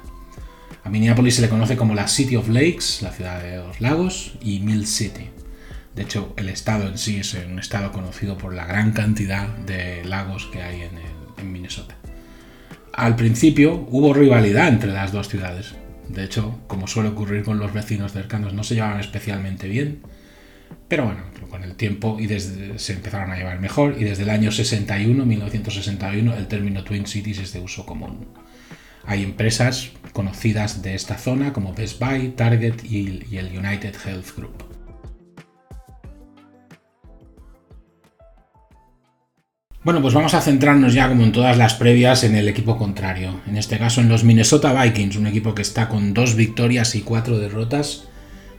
A 0.83 0.91
Minneapolis 0.91 1.37
se 1.37 1.43
le 1.43 1.49
conoce 1.49 1.77
como 1.77 1.95
la 1.95 2.09
City 2.09 2.37
of 2.37 2.49
Lakes, 2.49 3.03
la 3.03 3.13
ciudad 3.13 3.43
de 3.43 3.57
los 3.57 3.81
lagos, 3.81 4.35
y 4.43 4.61
Mill 4.61 4.87
City. 4.87 5.31
De 5.95 6.03
hecho, 6.03 6.35
el 6.37 6.49
estado 6.49 6.89
en 6.89 6.99
sí 6.99 7.19
es 7.19 7.35
un 7.35 7.59
estado 7.59 7.93
conocido 7.93 8.37
por 8.37 8.53
la 8.55 8.67
gran 8.67 8.93
cantidad 8.93 9.49
de 9.49 10.05
lagos 10.05 10.47
que 10.53 10.63
hay 10.63 10.83
en 11.39 11.53
Minnesota 11.53 11.97
al 12.97 13.17
principio 13.17 13.87
hubo 13.91 14.15
rivalidad 14.15 14.69
entre 14.69 14.93
las 14.93 15.13
dos 15.13 15.29
ciudades. 15.29 15.75
De 16.09 16.25
hecho, 16.25 16.61
como 16.67 16.87
suele 16.87 17.09
ocurrir 17.09 17.43
con 17.43 17.59
los 17.59 17.73
vecinos 17.73 18.13
cercanos, 18.13 18.55
no 18.55 18.63
se 18.63 18.75
llevaban 18.75 19.01
especialmente 19.01 19.69
bien. 19.69 20.01
Pero 20.89 21.05
bueno, 21.05 21.23
con 21.51 21.65
el 21.65 21.77
tiempo 21.77 22.17
y 22.21 22.27
desde, 22.27 22.79
se 22.79 22.93
empezaron 22.93 23.31
a 23.31 23.37
llevar 23.37 23.61
mejor 23.61 23.97
y 23.99 24.05
desde 24.05 24.25
el 24.25 24.31
año 24.31 24.51
61, 24.53 25.25
1961, 25.25 26.35
el 26.37 26.47
término 26.47 26.85
Twin 26.85 27.07
Cities 27.07 27.39
es 27.39 27.53
de 27.53 27.61
uso 27.61 27.87
común. 27.87 28.29
Hay 29.07 29.23
empresas 29.23 29.91
conocidas 30.13 30.83
de 30.83 30.95
esta 30.95 31.17
zona 31.17 31.53
como 31.53 31.75
Best 31.75 32.01
Buy, 32.01 32.31
Target 32.31 32.85
y 32.85 33.37
el 33.37 33.59
United 33.59 33.95
Health 34.05 34.37
Group. 34.37 34.75
Bueno, 39.85 40.01
pues 40.01 40.15
vamos 40.15 40.33
a 40.33 40.41
centrarnos 40.41 40.95
ya 40.95 41.11
como 41.11 41.25
en 41.25 41.33
todas 41.33 41.59
las 41.59 41.75
previas 41.75 42.25
en 42.25 42.35
el 42.37 42.49
equipo 42.49 42.79
contrario. 42.79 43.43
En 43.47 43.59
este 43.59 43.79
caso 43.79 44.01
en 44.01 44.09
los 44.09 44.25
Minnesota 44.25 44.73
Vikings, 44.73 45.17
un 45.17 45.27
equipo 45.27 45.55
que 45.55 45.61
está 45.61 45.91
con 45.91 46.15
dos 46.15 46.37
victorias 46.37 46.95
y 46.95 47.03
cuatro 47.03 47.39
derrotas. 47.39 48.09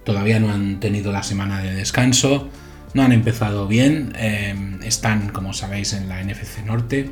Todavía 0.05 0.39
no 0.39 0.53
han 0.53 0.79
tenido 0.79 1.11
la 1.11 1.23
semana 1.23 1.61
de 1.61 1.73
descanso, 1.73 2.49
no 2.93 3.03
han 3.03 3.11
empezado 3.11 3.67
bien, 3.67 4.13
eh, 4.17 4.55
están 4.83 5.29
como 5.29 5.51
sabéis 5.51 5.93
en 5.93 6.07
la 6.07 6.23
NFC 6.23 6.63
Norte 6.65 7.11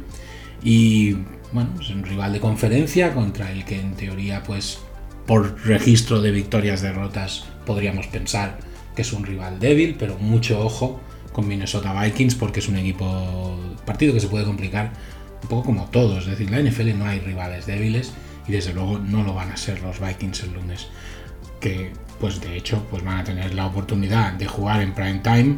y 0.63 1.17
bueno, 1.51 1.71
es 1.81 1.89
un 1.89 2.03
rival 2.03 2.31
de 2.31 2.39
conferencia 2.39 3.13
contra 3.13 3.51
el 3.51 3.65
que 3.65 3.79
en 3.79 3.95
teoría 3.95 4.43
pues 4.43 4.79
por 5.25 5.65
registro 5.65 6.21
de 6.21 6.31
victorias 6.31 6.81
derrotas 6.81 7.45
podríamos 7.65 8.07
pensar 8.07 8.59
que 8.95 9.01
es 9.01 9.11
un 9.13 9.25
rival 9.25 9.59
débil, 9.59 9.95
pero 9.97 10.17
mucho 10.17 10.63
ojo 10.63 11.01
con 11.31 11.47
Minnesota 11.47 11.99
Vikings 11.99 12.35
porque 12.35 12.59
es 12.59 12.67
un 12.67 12.77
equipo 12.77 13.59
partido 13.85 14.13
que 14.13 14.19
se 14.19 14.27
puede 14.27 14.45
complicar 14.45 14.91
un 15.41 15.49
poco 15.49 15.63
como 15.63 15.85
todos. 15.85 16.27
Es 16.27 16.37
decir, 16.37 16.49
la 16.49 16.61
NFL 16.61 16.97
no 16.97 17.05
hay 17.05 17.19
rivales 17.19 17.65
débiles 17.65 18.13
y 18.47 18.51
desde 18.51 18.73
luego 18.73 18.99
no 18.99 19.23
lo 19.23 19.33
van 19.33 19.51
a 19.51 19.57
ser 19.57 19.81
los 19.81 19.99
Vikings 19.99 20.43
el 20.43 20.53
lunes. 20.53 20.87
Que 21.63 21.91
pues 22.19 22.41
de 22.41 22.57
hecho 22.57 22.85
pues 22.91 23.03
van 23.03 23.17
a 23.17 23.23
tener 23.23 23.55
la 23.55 23.65
oportunidad 23.65 24.33
de 24.33 24.45
jugar 24.45 24.81
en 24.81 24.93
prime 24.93 25.21
time 25.23 25.57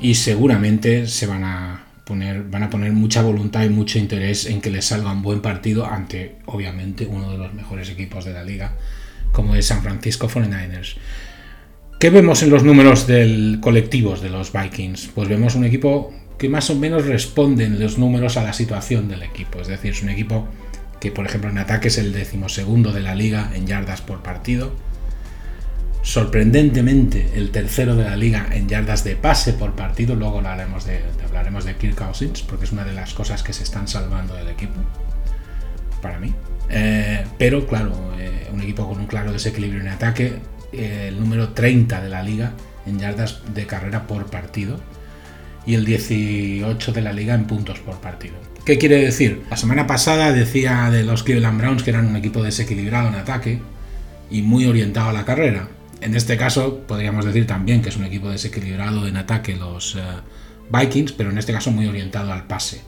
y 0.00 0.14
seguramente 0.14 1.06
se 1.06 1.26
van 1.26 1.44
a 1.44 1.86
poner, 2.04 2.42
van 2.42 2.64
a 2.64 2.70
poner 2.70 2.92
mucha 2.92 3.22
voluntad 3.22 3.64
y 3.64 3.70
mucho 3.70 3.98
interés 3.98 4.46
en 4.46 4.60
que 4.60 4.70
les 4.70 4.84
salga 4.84 5.12
un 5.12 5.22
buen 5.22 5.40
partido 5.40 5.86
ante 5.86 6.36
obviamente 6.46 7.06
uno 7.06 7.30
de 7.30 7.38
los 7.38 7.54
mejores 7.54 7.88
equipos 7.88 8.24
de 8.24 8.32
la 8.32 8.44
liga 8.44 8.72
como 9.32 9.54
es 9.54 9.66
San 9.66 9.82
Francisco 9.82 10.28
49ers. 10.28 10.96
¿Qué 11.98 12.10
vemos 12.10 12.42
en 12.42 12.50
los 12.50 12.62
números 12.62 13.06
del 13.06 13.58
colectivos 13.62 14.20
de 14.20 14.30
los 14.30 14.52
Vikings? 14.52 15.10
Pues 15.14 15.28
vemos 15.28 15.54
un 15.54 15.64
equipo 15.64 16.12
que 16.38 16.48
más 16.48 16.68
o 16.70 16.74
menos 16.74 17.06
responde 17.06 17.64
en 17.64 17.80
los 17.80 17.98
números 17.98 18.36
a 18.36 18.42
la 18.42 18.52
situación 18.52 19.08
del 19.08 19.22
equipo. 19.22 19.60
Es 19.60 19.68
decir, 19.68 19.92
es 19.92 20.02
un 20.02 20.10
equipo 20.10 20.46
que, 21.00 21.10
por 21.10 21.26
ejemplo, 21.26 21.50
en 21.50 21.58
ataque 21.58 21.88
es 21.88 21.98
el 21.98 22.12
decimosegundo 22.12 22.92
de 22.92 23.00
la 23.00 23.14
liga 23.14 23.50
en 23.54 23.66
yardas 23.66 24.02
por 24.02 24.22
partido. 24.22 24.74
Sorprendentemente, 26.06 27.32
el 27.34 27.50
tercero 27.50 27.96
de 27.96 28.04
la 28.04 28.14
liga 28.14 28.46
en 28.52 28.68
yardas 28.68 29.02
de 29.02 29.16
pase 29.16 29.54
por 29.54 29.74
partido. 29.74 30.14
Luego 30.14 30.36
hablaremos 30.36 30.86
de, 30.86 31.00
hablaremos 31.26 31.64
de 31.64 31.74
Kirk 31.74 32.00
porque 32.48 32.64
es 32.64 32.70
una 32.70 32.84
de 32.84 32.92
las 32.92 33.12
cosas 33.12 33.42
que 33.42 33.52
se 33.52 33.64
están 33.64 33.88
salvando 33.88 34.36
del 34.36 34.48
equipo. 34.48 34.74
Para 36.00 36.20
mí. 36.20 36.32
Eh, 36.70 37.24
pero, 37.38 37.66
claro, 37.66 38.14
eh, 38.20 38.48
un 38.52 38.60
equipo 38.60 38.88
con 38.88 39.00
un 39.00 39.08
claro 39.08 39.32
desequilibrio 39.32 39.80
en 39.80 39.88
ataque 39.88 40.34
el 40.72 41.18
número 41.18 41.48
30 41.48 42.00
de 42.00 42.08
la 42.08 42.22
liga 42.22 42.52
en 42.86 43.00
yardas 43.00 43.40
de 43.52 43.66
carrera 43.66 44.06
por 44.06 44.26
partido 44.26 44.78
y 45.66 45.74
el 45.74 45.84
18 45.84 46.92
de 46.92 47.02
la 47.02 47.12
liga 47.12 47.34
en 47.34 47.46
puntos 47.46 47.80
por 47.80 48.00
partido. 48.00 48.36
¿Qué 48.64 48.78
quiere 48.78 49.04
decir? 49.04 49.42
La 49.50 49.56
semana 49.56 49.88
pasada 49.88 50.30
decía 50.30 50.88
de 50.88 51.02
los 51.02 51.24
Cleveland 51.24 51.58
Browns 51.58 51.82
que 51.82 51.90
eran 51.90 52.06
un 52.06 52.14
equipo 52.14 52.44
desequilibrado 52.44 53.08
en 53.08 53.16
ataque 53.16 53.58
y 54.30 54.42
muy 54.42 54.66
orientado 54.66 55.08
a 55.08 55.12
la 55.12 55.24
carrera. 55.24 55.68
En 56.00 56.14
este 56.14 56.36
caso 56.36 56.82
podríamos 56.86 57.24
decir 57.24 57.46
también 57.46 57.82
que 57.82 57.88
es 57.88 57.96
un 57.96 58.04
equipo 58.04 58.30
desequilibrado 58.30 59.06
en 59.06 59.16
ataque 59.16 59.56
los 59.56 59.96
eh, 59.96 60.00
Vikings, 60.70 61.12
pero 61.12 61.30
en 61.30 61.38
este 61.38 61.52
caso 61.52 61.70
muy 61.70 61.86
orientado 61.86 62.32
al 62.32 62.46
pase. 62.46 62.82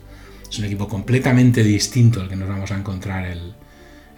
Es 0.50 0.58
un 0.58 0.64
equipo 0.64 0.88
completamente 0.88 1.62
distinto 1.62 2.20
al 2.20 2.28
que 2.28 2.36
nos 2.36 2.48
vamos 2.48 2.70
a 2.70 2.76
encontrar 2.76 3.26
el, 3.26 3.54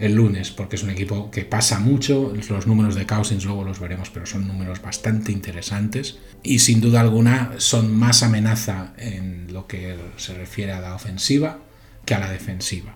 el 0.00 0.14
lunes, 0.14 0.50
porque 0.50 0.76
es 0.76 0.82
un 0.82 0.90
equipo 0.90 1.30
que 1.30 1.44
pasa 1.44 1.78
mucho. 1.78 2.32
Los 2.48 2.66
números 2.66 2.94
de 2.94 3.06
Cousins 3.06 3.44
luego 3.44 3.64
los 3.64 3.78
veremos, 3.78 4.10
pero 4.10 4.26
son 4.26 4.48
números 4.48 4.80
bastante 4.80 5.30
interesantes. 5.30 6.18
Y 6.42 6.60
sin 6.60 6.80
duda 6.80 7.00
alguna 7.00 7.52
son 7.58 7.94
más 7.94 8.22
amenaza 8.22 8.94
en 8.96 9.52
lo 9.52 9.66
que 9.66 9.96
se 10.16 10.34
refiere 10.34 10.72
a 10.72 10.80
la 10.80 10.94
ofensiva 10.94 11.58
que 12.04 12.14
a 12.14 12.18
la 12.18 12.30
defensiva. 12.30 12.94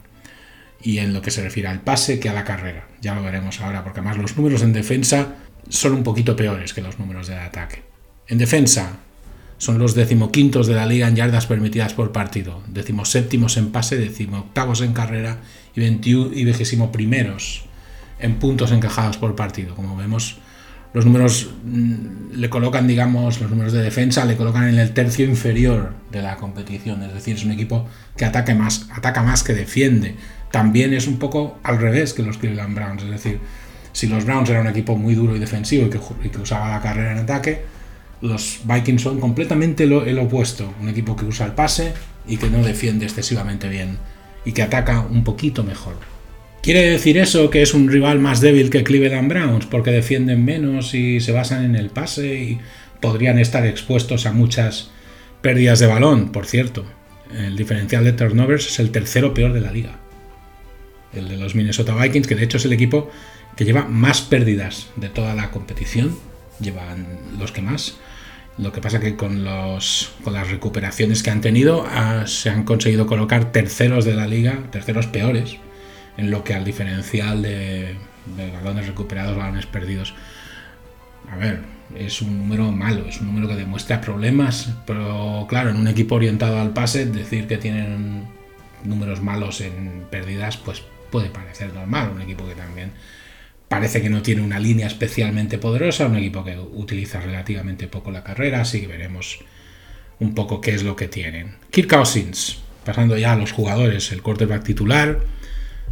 Y 0.81 0.99
en 0.99 1.13
lo 1.13 1.23
que 1.23 1.31
se 1.31 1.43
refiere 1.43 1.69
al 1.69 1.83
pase 1.83 2.19
que 2.19 2.29
a 2.29 2.33
la 2.33 2.45
carrera. 2.45 2.89
Ya 3.01 3.15
lo 3.15 3.23
veremos 3.23 3.61
ahora, 3.61 3.85
porque 3.85 4.01
además 4.01 4.19
los 4.19 4.37
números 4.37 4.63
en 4.63 4.73
defensa 4.73 5.37
son 5.69 5.95
un 5.95 6.03
poquito 6.03 6.37
peores 6.37 6.75
que 6.75 6.83
los 6.83 6.99
números 6.99 7.29
del 7.29 7.39
ataque. 7.39 7.83
En 8.29 8.39
defensa, 8.39 8.99
son 9.59 9.79
los 9.79 9.95
decimoquintos 9.95 10.67
de 10.67 10.75
la 10.75 10.87
liga 10.87 11.09
en 11.09 11.17
yardas 11.17 11.47
permitidas 11.47 11.95
por 11.95 12.13
partido, 12.13 12.63
decimoséptimos 12.69 13.57
en 13.57 13.71
pase, 13.71 13.97
decimoctavos 13.97 14.81
en 14.81 14.93
carrera 14.93 15.39
y, 15.75 15.81
21, 15.81 16.31
y 16.35 16.45
vigésimo 16.45 16.93
primeros 16.93 17.65
en 18.19 18.37
puntos 18.37 18.73
encajados 18.73 19.17
por 19.17 19.35
partido. 19.37 19.75
Como 19.75 19.97
vemos, 19.97 20.39
los 20.93 21.05
números 21.05 21.51
mm, 21.65 22.35
le 22.35 22.51
colocan, 22.51 22.87
digamos, 22.87 23.41
los 23.41 23.51
números 23.51 23.73
de 23.73 23.83
defensa 23.83 24.25
le 24.25 24.37
colocan 24.37 24.69
en 24.69 24.79
el 24.79 24.93
tercio 24.93 25.25
inferior 25.25 25.93
de 26.11 26.23
la 26.23 26.37
competición. 26.37 27.03
Es 27.03 27.15
decir, 27.15 27.37
es 27.37 27.45
un 27.45 27.53
equipo 27.53 27.87
que 28.17 28.25
ataque 28.25 28.55
más, 28.55 28.89
ataca 28.93 29.23
más 29.23 29.43
que 29.43 29.55
defiende. 29.55 30.17
También 30.51 30.95
es 30.95 31.09
un 31.09 31.19
poco 31.19 31.59
al 31.63 31.79
revés 31.79 32.13
que 32.13 32.23
los 32.23 32.39
Cleveland 32.39 32.75
Browns. 32.75 33.03
Es 33.03 33.11
decir, 33.11 33.41
si 33.95 34.09
los 34.09 34.25
Browns 34.25 34.51
eran 34.51 34.63
un 34.63 34.73
equipo 34.73 34.97
muy 34.97 35.15
duro 35.15 35.37
y 35.37 35.39
defensivo 35.39 35.87
y 35.87 36.29
que, 36.29 36.39
usaba 36.39 36.69
la 36.69 36.83
carrera 36.83 37.13
en 37.13 37.19
ataque, 37.19 37.63
los 38.21 38.61
Vikings 38.65 39.01
son 39.01 39.21
completamente 39.21 39.85
el 39.85 40.19
opuesto. 40.19 40.75
Un 40.83 40.89
equipo 40.89 41.15
que 41.15 41.25
usa 41.25 41.47
el 41.47 41.53
pase 41.53 41.95
y 42.27 42.37
que 42.37 42.51
no 42.51 42.63
defiende 42.63 43.07
excesivamente 43.07 43.69
bien 43.69 43.99
y 44.45 44.53
que 44.53 44.63
ataca 44.63 45.01
un 45.01 45.23
poquito 45.23 45.63
mejor. 45.63 45.95
¿Quiere 46.61 46.91
decir 46.91 47.19
eso 47.19 47.51
que 47.51 47.63
es 47.63 47.73
un 47.73 47.89
rival 47.89 48.19
más 48.19 48.41
débil 48.41 48.69
que 48.69 48.83
Cleveland 48.83 49.29
Browns 49.29 49.67
porque 49.67 49.93
defienden 49.93 50.45
menos 50.45 50.93
y 50.93 51.21
se 51.21 51.31
basan 51.31 51.65
en 51.65 51.77
el 51.77 51.91
pase 51.91 52.35
y 52.35 52.59
podrían 53.01 53.39
estar 53.39 53.65
expuestos 53.65 54.27
a 54.27 54.33
muchas 54.33 54.91
pérdidas 55.41 55.79
de 55.79 55.87
balón? 55.87 56.33
Por 56.33 56.47
cierto, 56.47 56.85
el 57.33 57.55
diferencial 57.55 58.03
de 58.03 58.13
turnovers 58.13 58.67
es 58.67 58.81
el 58.81 58.91
tercero 58.91 59.35
peor 59.35 59.53
de 59.53 59.61
la 59.61 59.71
liga. 59.71 60.01
El 61.13 61.29
de 61.29 61.37
los 61.37 61.55
Minnesota 61.55 61.95
Vikings, 61.95 62.27
que 62.27 62.35
de 62.35 62.43
hecho 62.43 62.57
es 62.57 62.65
el 62.65 62.73
equipo 62.73 63.09
que 63.57 63.65
lleva 63.65 63.85
más 63.87 64.21
pérdidas 64.21 64.89
de 64.97 65.09
toda 65.09 65.35
la 65.35 65.51
competición, 65.51 66.17
llevan 66.61 67.07
los 67.39 67.53
que 67.53 67.63
más. 67.63 67.97
Lo 68.57 68.73
que 68.73 68.81
pasa 68.81 69.01
que 69.01 69.17
con, 69.17 69.45
los, 69.45 70.13
con 70.23 70.33
las 70.33 70.49
recuperaciones 70.49 71.23
que 71.23 71.31
han 71.31 71.41
tenido 71.41 71.85
ah, 71.89 72.25
se 72.27 72.51
han 72.51 72.63
conseguido 72.63 73.07
colocar 73.07 73.51
terceros 73.51 74.05
de 74.05 74.15
la 74.15 74.29
liga, 74.29 74.61
terceros 74.71 75.07
peores, 75.09 75.57
en 76.17 76.31
lo 76.31 76.45
que 76.45 76.55
al 76.55 76.65
diferencial 76.65 77.43
de, 77.43 77.97
balones 78.55 78.87
recuperados, 78.87 79.37
balones 79.37 79.67
perdidos. 79.67 80.15
A 81.31 81.37
ver, 81.37 81.61
es 81.97 82.23
un 82.23 82.39
número 82.39 82.71
malo, 82.71 83.07
es 83.09 83.21
un 83.21 83.27
número 83.27 83.49
que 83.49 83.57
demuestra 83.57 84.01
problemas, 84.01 84.71
pero 84.87 85.47
claro, 85.49 85.71
en 85.71 85.77
un 85.77 85.89
equipo 85.89 86.15
orientado 86.15 86.61
al 86.61 86.73
pase, 86.73 87.07
decir 87.07 87.49
que 87.49 87.57
tienen 87.57 88.25
números 88.85 89.21
malos 89.21 89.61
en 89.63 90.05
pérdidas, 90.11 90.59
pues 90.59 90.83
puede 91.11 91.29
parecer 91.29 91.73
normal, 91.73 92.13
un 92.15 92.23
equipo 92.23 92.47
que 92.47 92.55
también 92.55 92.93
Parece 93.75 94.01
que 94.01 94.09
no 94.09 94.23
tiene 94.23 94.41
una 94.41 94.61
línea 94.61 94.87
especialmente 94.87 95.59
poderosa, 95.59 96.07
un 96.07 96.15
equipo 96.15 96.45
que 96.45 96.57
utiliza 96.57 97.21
relativamente 97.21 97.89
poco 97.89 98.13
la 98.13 98.23
carrera, 98.23 98.61
así 98.61 98.81
que 98.81 98.87
veremos 98.87 99.41
un 100.21 100.33
poco 100.33 100.61
qué 100.61 100.75
es 100.75 100.85
lo 100.85 100.95
que 100.95 101.09
tienen. 101.09 101.57
Kirk 101.73 101.89
Cousins, 101.89 102.59
pasando 102.85 103.19
ya 103.19 103.33
a 103.33 103.37
los 103.37 103.51
jugadores, 103.51 104.13
el 104.13 104.23
quarterback 104.23 104.63
titular, 104.63 105.19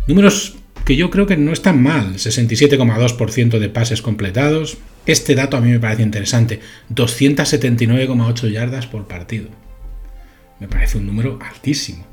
números 0.07 0.59
que 0.85 0.95
yo 0.95 1.11
creo 1.11 1.27
que 1.27 1.37
no 1.37 1.53
están 1.53 1.83
mal, 1.83 2.15
67,2% 2.15 3.59
de 3.59 3.69
pases 3.69 4.01
completados. 4.01 4.79
Este 5.05 5.35
dato 5.35 5.57
a 5.57 5.61
mí 5.61 5.73
me 5.73 5.81
parece 5.81 6.03
interesante, 6.03 6.61
279,8 6.95 8.49
yardas 8.49 8.87
por 8.87 9.09
partido. 9.09 9.49
Me 10.61 10.69
parece 10.69 10.99
un 10.99 11.07
número 11.09 11.41
altísimo. 11.43 12.07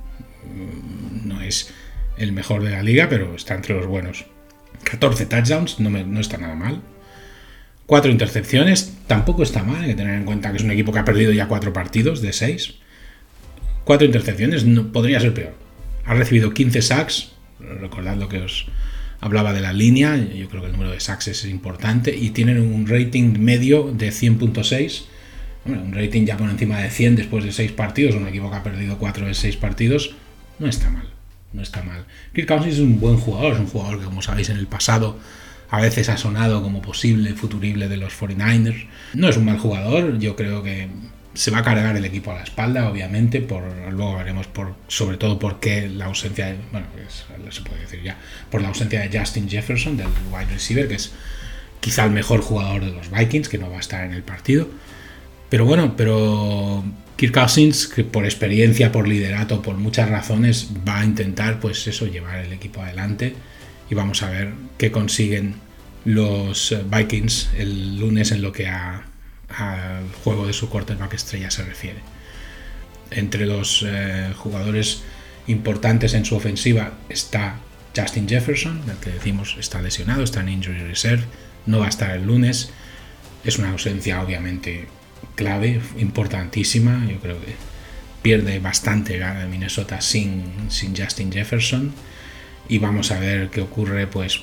No 1.23 1.43
es 1.43 1.71
el 2.17 2.31
mejor 2.31 2.63
de 2.63 2.71
la 2.71 2.81
liga, 2.81 3.07
pero 3.07 3.35
está 3.35 3.53
entre 3.53 3.75
los 3.75 3.85
buenos. 3.85 4.25
14 4.83 5.25
touchdowns, 5.25 5.79
no, 5.79 6.19
está 6.19 6.37
nada 6.37 6.55
mal. 6.55 6.81
4 7.85 8.11
intercepciones, 8.11 8.97
tampoco 9.07 9.43
está 9.43 9.63
mal, 9.63 9.81
hay 9.81 9.89
que 9.89 9.95
tener 9.95 10.15
en 10.15 10.25
cuenta 10.25 10.51
que 10.51 10.57
es 10.57 10.63
un 10.63 10.71
equipo 10.71 10.91
que 10.91 10.99
ha 10.99 11.05
perdido 11.05 11.31
ya 11.31 11.47
4 11.47 11.73
partidos 11.73 12.21
de 12.21 12.33
6. 12.33 12.75
4 13.83 14.05
intercepciones, 14.05 14.65
no, 14.65 14.91
podría 14.91 15.19
ser 15.19 15.33
peor. 15.33 15.53
Ha 16.05 16.13
recibido 16.13 16.53
15 16.53 16.81
sacks, 16.81 17.31
recordad 17.59 18.15
lo 18.15 18.29
que 18.29 18.39
os 18.39 18.67
hablaba 19.21 19.53
de 19.53 19.61
la 19.61 19.73
línea, 19.73 20.15
yo 20.15 20.47
creo 20.49 20.61
que 20.61 20.67
el 20.67 20.73
número 20.73 20.91
de 20.91 20.99
sacks 20.99 21.27
es 21.27 21.45
importante, 21.45 22.15
y 22.15 22.29
tienen 22.29 22.61
un 22.61 22.87
rating 22.87 23.39
medio 23.39 23.91
de 23.91 24.09
100.6. 24.09 25.03
un 25.65 25.93
rating 25.93 26.25
ya 26.25 26.37
por 26.37 26.49
encima 26.49 26.79
de 26.79 26.89
100 26.89 27.15
después 27.15 27.43
de 27.43 27.51
6 27.51 27.71
partidos, 27.73 28.15
un 28.15 28.27
equipo 28.27 28.49
que 28.49 28.57
ha 28.57 28.63
perdido 28.63 28.97
4 28.97 29.25
de 29.25 29.33
6 29.33 29.57
partidos, 29.57 30.15
no 30.59 30.67
está 30.67 30.89
mal 30.89 31.18
no 31.53 31.61
está 31.61 31.83
mal. 31.83 32.05
Kirk 32.33 32.47
Cousins 32.47 32.75
es 32.75 32.79
un 32.79 32.99
buen 32.99 33.17
jugador, 33.17 33.53
es 33.53 33.59
un 33.59 33.67
jugador 33.67 33.99
que, 33.99 34.05
como 34.05 34.21
sabéis, 34.21 34.49
en 34.49 34.57
el 34.57 34.67
pasado 34.67 35.19
a 35.71 35.81
veces 35.81 36.09
ha 36.09 36.17
sonado 36.17 36.63
como 36.63 36.81
posible 36.81 37.33
futurible 37.33 37.87
de 37.87 37.97
los 37.97 38.19
49ers. 38.19 38.87
No 39.13 39.29
es 39.29 39.37
un 39.37 39.45
mal 39.45 39.59
jugador, 39.59 40.17
yo 40.19 40.35
creo 40.35 40.63
que 40.63 40.89
se 41.33 41.51
va 41.51 41.59
a 41.59 41.63
cargar 41.63 41.95
el 41.95 42.05
equipo 42.05 42.31
a 42.31 42.35
la 42.35 42.43
espalda, 42.43 42.89
obviamente, 42.89 43.39
por 43.39 43.63
luego 43.91 44.17
veremos 44.17 44.47
por 44.47 44.75
sobre 44.87 45.17
todo 45.17 45.37
por 45.37 45.59
qué 45.59 45.87
la 45.87 46.05
ausencia 46.05 46.55
bueno, 46.71 46.87
se 47.51 47.61
puede 47.61 47.81
decir 47.81 48.01
ya, 48.01 48.17
por 48.49 48.61
la 48.61 48.69
ausencia 48.69 49.01
de 49.07 49.19
Justin 49.19 49.47
Jefferson 49.47 49.95
del 49.95 50.07
wide 50.31 50.51
receiver, 50.51 50.87
que 50.87 50.95
es 50.95 51.11
quizá 51.79 52.03
el 52.05 52.11
mejor 52.11 52.41
jugador 52.41 52.83
de 52.83 52.91
los 52.91 53.11
Vikings, 53.11 53.47
que 53.47 53.57
no 53.57 53.69
va 53.69 53.77
a 53.77 53.79
estar 53.79 54.03
en 54.05 54.13
el 54.13 54.23
partido. 54.23 54.67
Pero 55.49 55.65
bueno, 55.65 55.95
pero 55.97 56.83
Kirk 57.15 57.33
Cousins, 57.33 57.87
que 57.87 58.03
por 58.03 58.25
experiencia, 58.25 58.91
por 58.91 59.07
liderato, 59.07 59.61
por 59.61 59.75
muchas 59.75 60.09
razones, 60.09 60.69
va 60.87 60.99
a 60.99 61.05
intentar, 61.05 61.59
pues 61.59 61.85
eso, 61.87 62.05
llevar 62.07 62.39
el 62.39 62.53
equipo 62.53 62.81
adelante. 62.81 63.33
Y 63.89 63.95
vamos 63.95 64.21
a 64.21 64.29
ver 64.29 64.53
qué 64.77 64.91
consiguen 64.91 65.55
los 66.05 66.75
Vikings 66.89 67.49
el 67.57 67.99
lunes 67.99 68.31
en 68.31 68.41
lo 68.41 68.51
que 68.51 68.67
al 68.67 69.03
juego 70.23 70.47
de 70.47 70.53
su 70.53 70.69
quarterback 70.69 71.13
estrella 71.15 71.51
se 71.51 71.63
refiere. 71.63 71.99
Entre 73.11 73.45
los 73.45 73.83
eh, 73.87 74.31
jugadores 74.37 75.01
importantes 75.47 76.13
en 76.13 76.25
su 76.25 76.35
ofensiva 76.35 76.93
está 77.09 77.57
Justin 77.95 78.29
Jefferson, 78.29 78.81
el 78.87 78.97
que 78.97 79.09
decimos 79.09 79.57
está 79.59 79.81
lesionado, 79.81 80.23
está 80.23 80.41
en 80.41 80.49
injury 80.49 80.79
reserve, 80.79 81.23
no 81.65 81.79
va 81.79 81.87
a 81.87 81.89
estar 81.89 82.11
el 82.11 82.25
lunes. 82.25 82.69
Es 83.43 83.57
una 83.57 83.71
ausencia 83.71 84.21
obviamente 84.21 84.87
clave, 85.35 85.81
importantísima. 85.97 87.05
Yo 87.09 87.19
creo 87.19 87.39
que 87.39 87.55
pierde 88.21 88.59
bastante 88.59 89.19
Minnesota 89.49 90.01
sin, 90.01 90.43
sin 90.69 90.95
Justin 90.95 91.31
Jefferson. 91.31 91.93
Y 92.67 92.77
vamos 92.77 93.11
a 93.11 93.19
ver 93.19 93.49
qué 93.49 93.61
ocurre, 93.61 94.07
pues, 94.07 94.41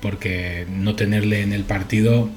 porque 0.00 0.66
no 0.68 0.96
tenerle 0.96 1.42
en 1.42 1.52
el 1.52 1.64
partido 1.64 2.28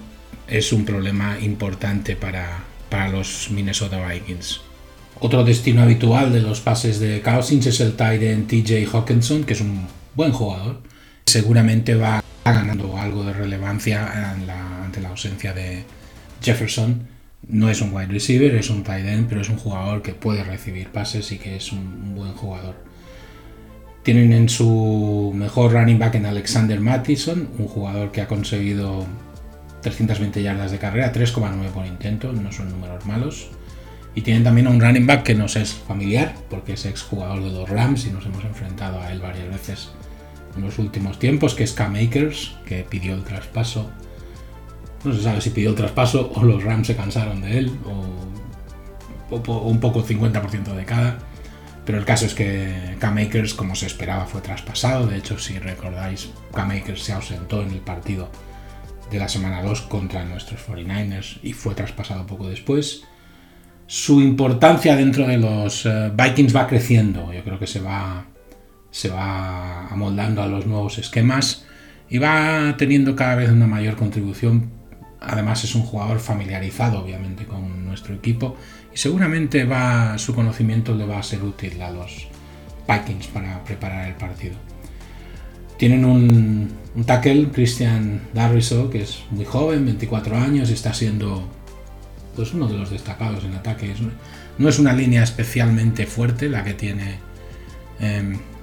es 0.48 0.74
un 0.74 0.86
problema 0.86 1.38
importante 1.40 2.16
para, 2.16 2.63
para 2.90 3.10
los 3.10 3.50
Minnesota 3.50 4.06
Vikings. 4.08 4.62
Otro 5.20 5.44
destino 5.44 5.82
habitual 5.82 6.34
de 6.34 6.42
los 6.42 6.60
pases 6.60 7.00
de 7.00 7.22
Cousins 7.22 7.66
es 7.66 7.80
el 7.80 7.94
tight 7.94 8.22
end 8.22 8.48
TJ 8.48 8.88
Hawkinson, 8.92 9.46
que 9.46 9.54
es 9.54 9.62
un 9.62 9.88
buen 10.16 10.32
jugador. 10.32 10.82
Seguramente 11.25 11.96
va 11.96 12.24
ganando 12.44 12.98
algo 12.98 13.24
de 13.24 13.34
relevancia 13.34 14.32
ante 14.32 15.02
la 15.02 15.10
ausencia 15.10 15.54
de 15.54 15.86
Jefferson. 16.42 17.08
No 17.48 17.70
es 17.70 17.82
un 17.82 17.94
wide 17.94 18.08
receiver, 18.08 18.56
es 18.56 18.70
un 18.70 18.84
tight 18.84 19.06
end, 19.06 19.28
pero 19.28 19.42
es 19.42 19.50
un 19.50 19.58
jugador 19.58 20.02
que 20.02 20.14
puede 20.14 20.44
recibir 20.44 20.90
pases 20.90 21.32
y 21.32 21.38
que 21.38 21.56
es 21.56 21.72
un, 21.72 22.16
buen 22.16 22.34
jugador. 22.34 22.76
Tienen 24.04 24.34
en 24.34 24.50
su 24.50 25.32
mejor 25.36 25.74
running 25.74 26.00
back 26.00 26.16
en 26.16 26.26
Alexander 26.26 26.80
Mattison, 26.80 27.50
un 27.58 27.68
jugador 27.68 28.12
que 28.12 28.22
ha 28.22 28.28
conseguido 28.28 29.06
320 29.82 30.42
yardas 30.42 30.72
de 30.72 30.78
carrera, 30.78 31.12
3,9 31.14 31.68
por 31.74 31.86
intento, 31.86 32.32
no 32.34 32.52
son 32.52 32.70
números 32.70 33.06
malos. 33.06 33.50
Y 34.16 34.22
tienen 34.22 34.44
también 34.44 34.68
a 34.68 34.70
un 34.70 34.80
running 34.80 35.08
back 35.08 35.24
que 35.24 35.36
nos 35.36 35.56
es 35.56 35.74
familiar, 35.74 36.36
porque 36.50 36.74
es 36.74 36.86
ex 36.86 37.02
jugador 37.02 37.44
de 37.44 37.52
los 37.52 37.70
Rams 37.70 38.06
y 38.06 38.12
nos 38.12 38.26
hemos 38.26 38.44
enfrentado 38.46 39.02
a 39.02 39.12
él 39.12 39.20
varias 39.20 39.50
veces 39.50 39.90
en 40.56 40.64
los 40.64 40.78
últimos 40.80 41.20
tiempos, 41.20 41.56
que 41.56 41.64
es 41.64 41.74
K-Makers, 41.74 42.56
que 42.66 42.86
pidió 42.88 43.16
el 43.16 43.24
traspaso. 43.24 43.90
No 45.04 45.14
se 45.14 45.22
sabe 45.22 45.42
si 45.42 45.50
pidió 45.50 45.70
el 45.70 45.76
traspaso 45.76 46.32
o 46.36 46.44
los 46.44 46.64
Rams 46.64 46.88
se 46.88 46.96
cansaron 46.96 47.42
de 47.42 47.60
él, 47.60 47.72
o, 47.86 49.38
un 49.68 49.80
poco 49.80 50.06
50% 50.06 50.74
de 50.76 50.86
cada. 50.86 51.20
Pero 51.86 51.98
el 51.98 52.06
caso 52.06 52.26
es 52.26 52.34
que 52.34 52.96
K-Makers, 53.00 53.54
como 53.54 53.76
se 53.76 53.88
esperaba, 53.88 54.26
fue 54.26 54.42
traspasado. 54.42 55.08
De 55.08 55.18
hecho, 55.18 55.38
si 55.38 55.60
recordáis, 55.60 56.30
K-Makers 56.54 57.04
se 57.04 57.14
ausentó 57.14 57.62
en 57.62 57.72
el 57.72 57.82
partido 57.82 58.30
de 59.12 59.20
la 59.20 59.28
semana 59.28 59.62
2 59.62 59.82
contra 59.82 60.24
nuestros 60.24 60.62
49ers 60.68 61.40
y 61.44 61.54
fue 61.54 61.76
traspasado 61.76 62.26
poco 62.26 62.48
después. 62.48 63.04
Su 63.86 64.22
importancia 64.22 64.96
dentro 64.96 65.28
de 65.28 65.38
los 65.38 65.86
eh, 65.86 66.12
Vikings 66.16 66.56
va 66.56 66.68
creciendo. 66.68 67.34
Yo 67.34 67.44
creo 67.44 67.60
que 67.60 67.68
se 67.68 67.82
va 67.82 68.26
se 68.94 69.10
va 69.10 69.88
amoldando 69.88 70.44
a 70.44 70.48
los 70.48 70.68
nuevos 70.68 71.00
esquemas 71.00 71.66
y 72.10 72.20
va 72.20 72.76
teniendo 72.78 73.16
cada 73.16 73.36
vez 73.36 73.50
una 73.50 73.66
mayor 73.66 73.96
contribución. 73.96 74.70
Además 75.24 75.63
es 75.63 75.75
un 75.75 75.84
jugador 75.84 76.20
familiarizado 76.20 77.00
obviamente 77.00 77.45
con 77.45 77.86
nuestro 77.86 78.13
equipo 78.13 78.58
y 78.93 78.98
seguramente 78.98 79.63
va, 79.63 80.17
su 80.17 80.36
conocimiento 80.36 80.93
le 80.93 81.06
va 81.06 81.19
a 81.19 81.24
ser 81.24 81.43
útil 81.43 81.82
a 81.82 81.91
los 81.91 82.28
Vikings 82.88 83.28
para 83.28 83.63
preparar 83.63 84.08
el 84.08 84.15
partido. 84.15 84.56
Tienen 85.78 86.06
un, 86.06 86.69
tackle, 87.06 87.50
Christian 87.52 88.21
Darriso, 88.34 88.89
que 88.89 89.02
es 89.02 89.24
muy 89.32 89.45
joven, 89.45 89.86
24 89.86 90.36
años, 90.38 90.69
y 90.69 90.74
está 90.74 90.93
siendo 90.93 91.48
pues, 92.36 92.54
uno 92.54 92.67
de 92.67 92.78
los 92.78 92.89
destacados 92.89 93.43
en 93.43 93.56
ataque. 93.56 93.93
no 94.58 94.69
es 94.69 94.80
una 94.80 94.93
línea 94.93 95.24
especialmente 95.24 96.06
fuerte 96.06 96.50
la 96.50 96.63
que 96.63 96.74
tiene 96.74 97.17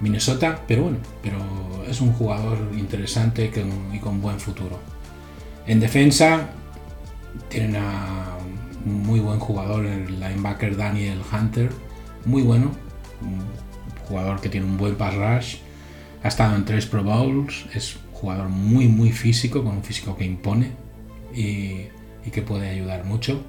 Minnesota, 0.01 0.63
pero 0.67 0.85
bueno, 0.85 0.99
pero 1.23 1.39
es 1.89 2.01
un 2.01 2.13
jugador 2.13 2.59
interesante 2.77 3.51
y 3.93 3.99
con 3.99 4.21
buen 4.21 4.39
futuro. 4.39 4.79
En 5.67 5.81
defensa 5.81 6.51
tienen 7.49 7.77
a 7.77 8.39
un 8.85 9.03
muy 9.03 9.21
buen 9.21 9.39
jugador, 9.39 9.87
el 9.87 10.19
linebacker 10.19 10.77
Daniel 10.77 11.21
Hunter, 11.33 11.71
muy 12.25 12.43
bueno, 12.43 12.73
un 13.21 13.41
jugador 14.09 14.41
que 14.41 14.49
tiene 14.49 14.67
un 14.67 14.77
buen 14.77 14.97
pass 14.97 15.15
rush, 15.15 15.57
ha 16.23 16.29
estado 16.29 16.57
en 16.57 16.65
tres 16.65 16.87
Pro 16.87 17.03
Bowls, 17.03 17.67
es 17.75 17.97
un 17.97 18.13
jugador 18.13 18.49
muy 18.49 18.89
muy 18.89 19.13
físico, 19.13 19.63
con 19.63 19.77
un 19.77 19.83
físico 19.83 20.17
que 20.17 20.25
impone 20.25 20.73
y 21.35 21.89
que 22.31 22.43
puede 22.43 22.69
ayudar 22.69 23.05
mucho. 23.05 23.43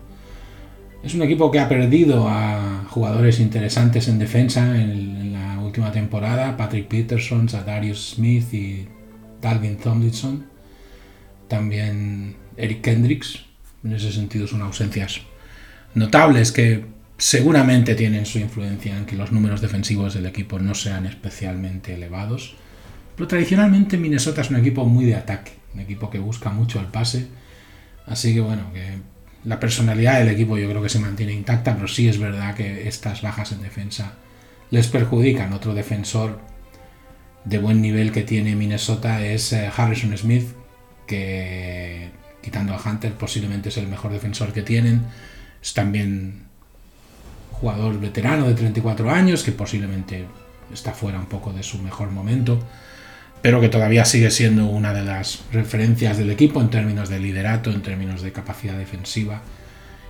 Es 1.04 1.15
un 1.15 1.24
equipo 1.24 1.50
que 1.50 1.60
ha 1.60 1.67
perdido 1.67 2.28
a 2.30 2.86
jugadores 2.89 3.39
interesantes 3.39 4.08
en 4.08 4.19
defensa 4.19 4.80
en, 4.80 5.34
la 5.34 5.60
última 5.60 5.91
temporada, 5.91 6.56
Patrick 6.58 6.88
Peterson, 6.88 7.47
Darius 7.47 8.15
Smith 8.15 8.54
y 8.54 8.88
Dalvin 9.41 9.78
Tomlinson. 9.78 10.45
También 11.51 12.37
Eric 12.55 12.79
Kendricks. 12.79 13.43
En 13.83 13.91
ese 13.91 14.13
sentido 14.13 14.47
son 14.47 14.61
ausencias 14.61 15.19
notables 15.95 16.53
que 16.53 16.85
seguramente 17.17 17.93
tienen 17.93 18.25
su 18.25 18.39
influencia 18.39 18.97
en 18.97 19.05
que 19.05 19.17
los 19.17 19.33
números 19.33 19.59
defensivos 19.59 20.13
del 20.13 20.27
equipo 20.27 20.59
no 20.59 20.73
sean 20.75 21.05
especialmente 21.05 21.93
elevados. 21.93 22.55
Pero 23.17 23.27
tradicionalmente 23.27 23.97
Minnesota 23.97 24.39
es 24.39 24.49
un 24.49 24.55
equipo 24.55 24.85
muy 24.85 25.03
de 25.03 25.15
ataque, 25.15 25.51
un 25.73 25.81
equipo 25.81 26.09
que 26.09 26.19
busca 26.19 26.51
mucho 26.51 26.79
el 26.79 26.85
pase. 26.85 27.27
Así 28.07 28.33
que 28.33 28.39
bueno, 28.39 28.71
que 28.71 28.99
la 29.43 29.59
personalidad 29.59 30.19
del 30.19 30.29
equipo 30.29 30.57
yo 30.57 30.69
creo 30.69 30.81
que 30.81 30.87
se 30.87 30.99
mantiene 30.99 31.33
intacta, 31.33 31.75
pero 31.75 31.89
sí 31.89 32.07
es 32.07 32.17
verdad 32.17 32.55
que 32.55 32.87
estas 32.87 33.21
bajas 33.21 33.51
en 33.51 33.61
defensa 33.61 34.13
les 34.69 34.87
perjudican. 34.87 35.51
Otro 35.51 35.73
defensor 35.73 36.39
de 37.43 37.57
buen 37.57 37.81
nivel 37.81 38.13
que 38.13 38.21
tiene 38.21 38.55
Minnesota 38.55 39.25
es 39.25 39.51
eh, 39.51 39.69
Harrison 39.75 40.17
Smith, 40.17 40.61
que 41.07 42.11
quitando 42.41 42.73
a 42.73 42.81
Hunter 42.81 43.13
posiblemente 43.13 43.69
es 43.69 43.77
el 43.77 43.87
mejor 43.87 44.11
defensor 44.11 44.53
que 44.53 44.61
tienen. 44.61 45.03
Es 45.61 45.73
también 45.73 46.43
jugador 47.51 47.99
veterano 47.99 48.47
de 48.47 48.55
34 48.55 49.11
años, 49.11 49.43
que 49.43 49.51
posiblemente 49.51 50.25
está 50.73 50.93
fuera 50.93 51.19
un 51.19 51.27
poco 51.27 51.53
de 51.53 51.63
su 51.63 51.77
mejor 51.79 52.11
momento 52.11 52.59
pero 53.41 53.59
que 53.59 53.69
todavía 53.69 54.05
sigue 54.05 54.29
siendo 54.29 54.67
una 54.67 54.93
de 54.93 55.03
las 55.03 55.43
referencias 55.51 56.17
del 56.17 56.29
equipo 56.29 56.61
en 56.61 56.69
términos 56.69 57.09
de 57.09 57.19
liderato, 57.19 57.71
en 57.71 57.81
términos 57.81 58.21
de 58.21 58.31
capacidad 58.31 58.77
defensiva. 58.77 59.41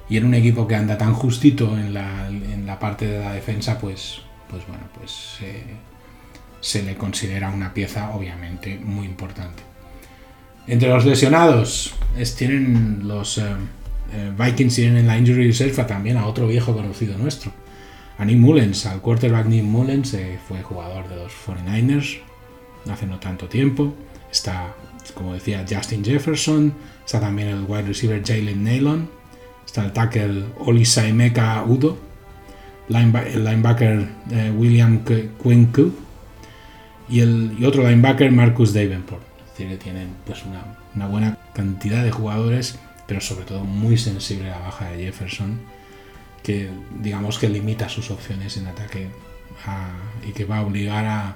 Y 0.10 0.18
en 0.18 0.26
un 0.26 0.34
equipo 0.34 0.68
que 0.68 0.76
anda 0.76 0.98
tan 0.98 1.14
justito 1.14 1.78
en 1.78 1.94
la, 1.94 2.78
parte 2.80 3.08
de 3.08 3.20
la 3.20 3.32
defensa, 3.32 3.80
pues, 3.80 4.20
pues 4.50 4.68
bueno, 4.68 4.84
pues 4.94 5.38
se 6.60 6.84
le 6.84 6.96
considera 6.96 7.50
una 7.50 7.74
pieza 7.74 8.12
obviamente 8.12 8.78
muy 8.78 9.06
importante. 9.06 9.64
Entre 10.68 10.90
los 10.90 11.06
lesionados, 11.06 11.94
tienen 12.38 13.08
los 13.08 13.38
eh, 13.38 13.44
eh, 14.14 14.32
Vikings 14.38 14.76
tienen 14.76 14.98
en 14.98 15.08
la 15.08 15.18
injury 15.18 15.48
reserve 15.48 15.84
también 15.86 16.18
a 16.18 16.26
otro 16.26 16.48
viejo 16.48 16.76
conocido 16.76 17.18
nuestro, 17.18 17.52
a 18.18 18.26
Nick 18.26 18.38
Mullens, 18.38 18.86
al 18.86 19.02
quarterback 19.02 19.46
Nick 19.46 19.64
Mullens, 19.64 20.14
eh, 20.14 20.38
fue 20.48 20.62
jugador 20.62 21.08
de 21.08 21.16
los 21.16 21.32
49ers, 21.32 22.20
hace 22.90 23.06
no 23.06 23.20
tanto 23.20 23.48
tiempo. 23.48 23.94
Está, 24.32 24.74
como 25.14 25.34
decía, 25.34 25.66
Justin 25.70 26.04
Jefferson. 26.04 26.74
Está 27.06 27.20
también 27.20 27.50
el 27.50 27.66
wide 27.68 27.84
receiver 27.84 28.22
Jalen 28.24 28.64
Nailon. 28.64 29.10
Está 29.66 29.86
el 29.86 29.92
tackle 29.92 30.46
Olisaimeka 30.60 31.64
Udo. 31.66 31.98
el 32.90 33.44
linebacker 33.44 34.08
eh, 34.32 34.52
William 34.56 35.04
Quinku. 35.42 35.94
Y, 37.10 37.20
el, 37.20 37.56
y 37.60 37.66
otro 37.66 37.84
linebacker 37.88 38.32
Marcus 38.32 38.74
Davenport. 38.74 39.31
Es 39.52 39.58
decir, 39.58 39.68
que 39.70 39.84
tienen 39.84 40.10
pues, 40.26 40.44
una, 40.46 40.64
una 40.96 41.08
buena 41.08 41.38
cantidad 41.54 42.04
de 42.04 42.12
jugadores, 42.12 42.80
pero 43.08 43.22
sobre 43.22 43.46
todo 43.46 43.64
muy 43.64 43.98
sensible 43.98 44.52
a 44.52 44.60
la 44.60 44.66
baja 44.66 44.90
de 44.90 45.04
Jefferson, 45.04 45.60
que 46.44 46.70
digamos 47.02 47.38
que 47.38 47.50
limita 47.50 47.90
sus 47.90 48.10
opciones 48.12 48.58
en 48.58 48.68
ataque 48.68 49.10
y 50.28 50.32
que 50.32 50.46
va 50.46 50.58
a 50.58 50.62
obligar 50.66 51.06
a, 51.06 51.36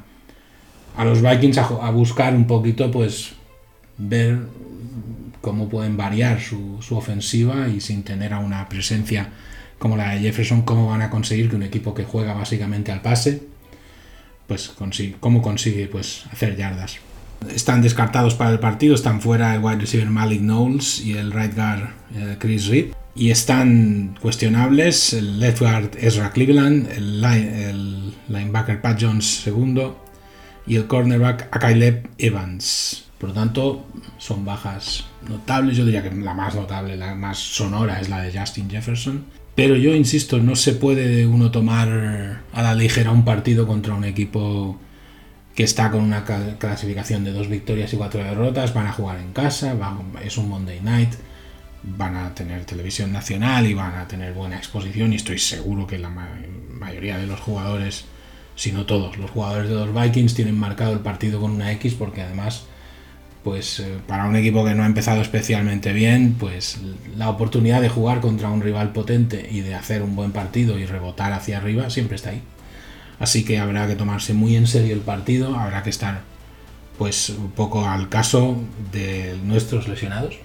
a 0.97 1.05
los 1.05 1.21
Vikings 1.21 1.57
a, 1.57 1.89
buscar 1.91 2.33
un 2.33 2.47
poquito, 2.47 2.91
pues, 2.91 3.33
ver 3.97 4.39
cómo 5.41 5.69
pueden 5.69 5.97
variar 5.97 6.41
su, 6.41 6.79
ofensiva 6.91 7.67
y 7.67 7.81
sin 7.81 8.03
tener 8.03 8.33
a 8.33 8.39
una 8.39 8.67
presencia 8.67 9.29
como 9.77 9.97
la 9.97 10.11
de 10.11 10.21
Jefferson, 10.21 10.63
cómo 10.63 10.87
van 10.87 11.01
a 11.01 11.09
conseguir 11.09 11.49
que 11.49 11.55
un 11.55 11.63
equipo 11.63 11.93
que 11.93 12.03
juega 12.03 12.33
básicamente 12.33 12.91
al 12.91 13.01
pase, 13.01 13.43
pues 14.47 14.69
consigue, 14.69 15.17
cómo 15.19 15.41
consigue 15.41 15.87
pues, 15.87 16.25
hacer 16.31 16.55
yardas. 16.55 16.97
Están 17.53 17.81
descartados 17.81 18.35
para 18.35 18.51
el 18.51 18.59
partido, 18.59 18.95
están 18.95 19.21
fuera 19.21 19.55
el 19.55 19.63
wide 19.63 19.77
receiver 19.77 20.09
Malik 20.09 20.41
Knowles 20.41 21.01
y 21.01 21.13
el 21.13 21.31
right 21.31 21.55
guard 21.55 21.89
eh, 22.15 22.35
Chris 22.39 22.67
Reed. 22.67 22.93
Y 23.15 23.29
están 23.29 24.17
cuestionables 24.21 25.13
el 25.13 25.39
left 25.39 25.59
guard 25.59 25.91
Ezra 25.99 26.31
Cleveland, 26.31 26.91
el, 26.91 27.23
el 27.23 28.13
linebacker 28.27 28.81
Pat 28.81 28.99
Jones 29.01 29.25
segundo 29.25 30.03
y 30.67 30.75
el 30.75 30.87
cornerback 30.87 31.55
Akaileb 31.55 32.09
Evans. 32.17 33.05
Por 33.17 33.29
lo 33.29 33.35
tanto, 33.35 33.85
son 34.17 34.43
bajas 34.43 35.05
notables. 35.29 35.77
Yo 35.77 35.85
diría 35.85 36.03
que 36.03 36.13
la 36.13 36.33
más 36.33 36.55
notable, 36.55 36.97
la 36.97 37.15
más 37.15 37.37
sonora 37.37 37.99
es 38.01 38.09
la 38.09 38.21
de 38.21 38.37
Justin 38.37 38.69
Jefferson. 38.69 39.23
Pero 39.55 39.77
yo 39.77 39.95
insisto, 39.95 40.39
no 40.39 40.55
se 40.55 40.73
puede 40.73 41.25
uno 41.25 41.49
tomar 41.49 42.41
a 42.51 42.61
la 42.61 42.75
ligera 42.75 43.11
un 43.11 43.23
partido 43.23 43.65
contra 43.65 43.93
un 43.93 44.03
equipo 44.03 44.77
que 45.55 45.63
está 45.63 45.89
con 45.89 46.01
una 46.01 46.25
clasificación 46.59 47.23
de 47.23 47.31
dos 47.31 47.47
victorias 47.47 47.93
y 47.93 47.97
cuatro 47.97 48.21
derrotas. 48.21 48.73
Van 48.73 48.87
a 48.87 48.91
jugar 48.91 49.19
en 49.19 49.31
casa, 49.31 49.75
es 50.23 50.37
un 50.37 50.49
Monday 50.49 50.81
night, 50.81 51.13
van 51.83 52.17
a 52.17 52.35
tener 52.35 52.65
televisión 52.65 53.13
nacional 53.13 53.65
y 53.65 53.73
van 53.73 53.95
a 53.95 54.07
tener 54.07 54.33
buena 54.33 54.57
exposición. 54.57 55.13
Y 55.13 55.15
estoy 55.15 55.39
seguro 55.39 55.87
que 55.87 55.97
la 55.97 56.09
mayoría 56.09 57.17
de 57.17 57.25
los 57.25 57.39
jugadores, 57.39 58.05
si 58.55 58.73
no 58.73 58.85
todos, 58.85 59.17
los 59.17 59.31
jugadores 59.31 59.69
de 59.69 59.75
los 59.75 59.93
Vikings 59.93 60.35
tienen 60.35 60.59
marcado 60.59 60.91
el 60.91 60.99
partido 60.99 61.39
con 61.39 61.51
una 61.51 61.71
X 61.71 61.93
porque 61.93 62.21
además 62.21 62.65
pues 63.45 63.79
eh, 63.79 63.99
para 64.07 64.25
un 64.25 64.35
equipo 64.35 64.65
que 64.65 64.73
no 64.73 64.81
ha 64.81 64.87
empezado 64.87 65.21
especialmente 65.21 65.93
bien, 65.93 66.35
pues 66.39 66.79
la 67.15 67.29
oportunidad 67.29 67.79
de 67.79 67.89
jugar 67.89 68.19
contra 68.19 68.49
un 68.49 68.59
rival 68.59 68.91
potente 68.91 69.47
y 69.51 69.61
de 69.61 69.75
hacer 69.75 70.01
un 70.01 70.15
buen 70.15 70.31
partido 70.31 70.79
y 70.79 70.87
rebotar 70.87 71.31
hacia 71.31 71.57
arriba 71.59 71.91
siempre 71.91 72.15
está 72.15 72.31
ahí. 72.31 72.41
Así 73.19 73.43
que 73.45 73.59
habrá 73.59 73.87
que 73.87 73.95
tomarse 73.95 74.33
muy 74.33 74.55
en 74.55 74.67
serio 74.67 74.93
el 74.93 75.01
partido, 75.01 75.57
habrá 75.57 75.83
que 75.83 75.89
estar 75.89 76.21
pues 76.97 77.29
un 77.29 77.51
poco 77.51 77.87
al 77.87 78.09
caso 78.09 78.57
de 78.91 79.37
nuestros 79.43 79.87
lesionados, 79.87 80.35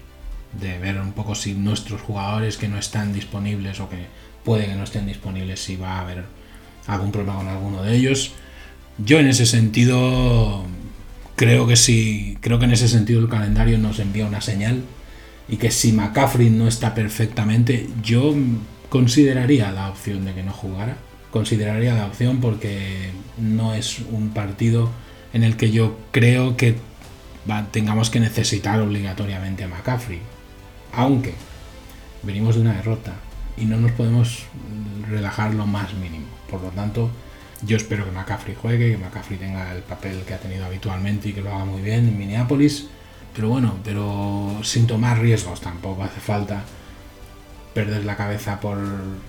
de 0.60 0.78
ver 0.78 1.00
un 1.00 1.12
poco 1.12 1.34
si 1.34 1.54
nuestros 1.54 2.00
jugadores 2.00 2.56
que 2.56 2.68
no 2.68 2.78
están 2.78 3.12
disponibles 3.12 3.80
o 3.80 3.88
que 3.88 4.06
puede 4.44 4.66
que 4.66 4.74
no 4.74 4.84
estén 4.84 5.06
disponibles, 5.06 5.60
si 5.60 5.76
va 5.76 5.98
a 5.98 6.00
haber 6.00 6.24
algún 6.86 7.12
problema 7.12 7.36
con 7.36 7.48
alguno 7.48 7.82
de 7.82 7.96
ellos. 7.96 8.32
Yo 8.98 9.18
en 9.18 9.28
ese 9.28 9.46
sentido 9.46 10.64
creo 11.36 11.66
que 11.66 11.76
sí, 11.76 12.36
creo 12.40 12.58
que 12.58 12.64
en 12.66 12.72
ese 12.72 12.88
sentido 12.88 13.20
el 13.20 13.28
calendario 13.28 13.78
nos 13.78 13.98
envía 13.98 14.26
una 14.26 14.40
señal 14.40 14.82
y 15.48 15.56
que 15.56 15.70
si 15.70 15.92
McCaffrey 15.92 16.50
no 16.50 16.68
está 16.68 16.94
perfectamente, 16.94 17.88
yo 18.02 18.34
consideraría 18.88 19.70
la 19.72 19.88
opción 19.88 20.24
de 20.24 20.34
que 20.34 20.42
no 20.42 20.52
jugara. 20.52 20.96
Consideraría 21.30 21.94
la 21.94 22.06
opción 22.06 22.40
porque 22.40 23.10
no 23.38 23.74
es 23.74 24.00
un 24.10 24.30
partido 24.30 24.90
en 25.32 25.44
el 25.44 25.56
que 25.56 25.70
yo 25.70 25.96
creo 26.10 26.56
que 26.56 26.76
tengamos 27.70 28.10
que 28.10 28.20
necesitar 28.20 28.80
obligatoriamente 28.80 29.64
a 29.64 29.68
McCaffrey. 29.68 30.20
Aunque 30.92 31.34
venimos 32.22 32.56
de 32.56 32.62
una 32.62 32.74
derrota 32.74 33.14
y 33.56 33.64
no 33.64 33.76
nos 33.76 33.92
podemos 33.92 34.44
relajar 35.08 35.54
lo 35.54 35.66
más 35.66 35.94
mínimo. 35.94 36.26
Por 36.50 36.62
lo 36.62 36.70
tanto, 36.70 37.10
yo 37.62 37.76
espero 37.76 38.04
que 38.04 38.10
McCaffrey 38.10 38.56
juegue, 38.60 38.92
que 38.92 38.98
McCaffrey 38.98 39.38
tenga 39.38 39.72
el 39.72 39.82
papel 39.82 40.22
que 40.26 40.34
ha 40.34 40.38
tenido 40.38 40.64
habitualmente 40.64 41.28
y 41.28 41.32
que 41.32 41.42
lo 41.42 41.54
haga 41.54 41.64
muy 41.64 41.82
bien 41.82 42.08
en 42.08 42.18
Minneapolis. 42.18 42.88
Pero 43.34 43.48
bueno, 43.48 43.76
pero 43.84 44.58
sin 44.62 44.86
tomar 44.86 45.20
riesgos 45.20 45.60
tampoco 45.60 46.02
hace 46.02 46.20
falta 46.20 46.64
perder 47.74 48.04
la 48.04 48.16
cabeza 48.16 48.60
por 48.60 48.78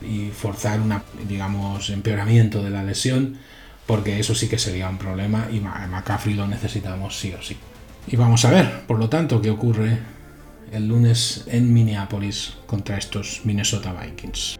y 0.02 0.30
forzar 0.30 0.80
un 0.80 0.94
digamos 1.28 1.90
empeoramiento 1.90 2.64
de 2.64 2.70
la 2.70 2.84
lesión 2.84 3.38
porque 3.86 4.20
eso 4.20 4.36
sí 4.36 4.48
que 4.48 4.58
sería 4.58 4.88
un 4.90 4.98
problema 4.98 5.48
y 5.52 5.60
McCaffrey 5.60 6.34
lo 6.34 6.48
necesitamos 6.48 7.20
sí 7.20 7.34
o 7.34 7.42
sí. 7.42 7.58
Y 8.08 8.16
vamos 8.16 8.46
a 8.46 8.52
ver, 8.52 8.82
por 8.88 8.98
lo 8.98 9.10
tanto, 9.10 9.42
qué 9.42 9.50
ocurre 9.50 9.98
el 10.72 10.88
lunes 10.88 11.44
en 11.48 11.74
Minneapolis 11.74 12.54
contra 12.66 12.98
estos 12.98 13.42
Minnesota 13.44 13.94
Vikings. 13.94 14.58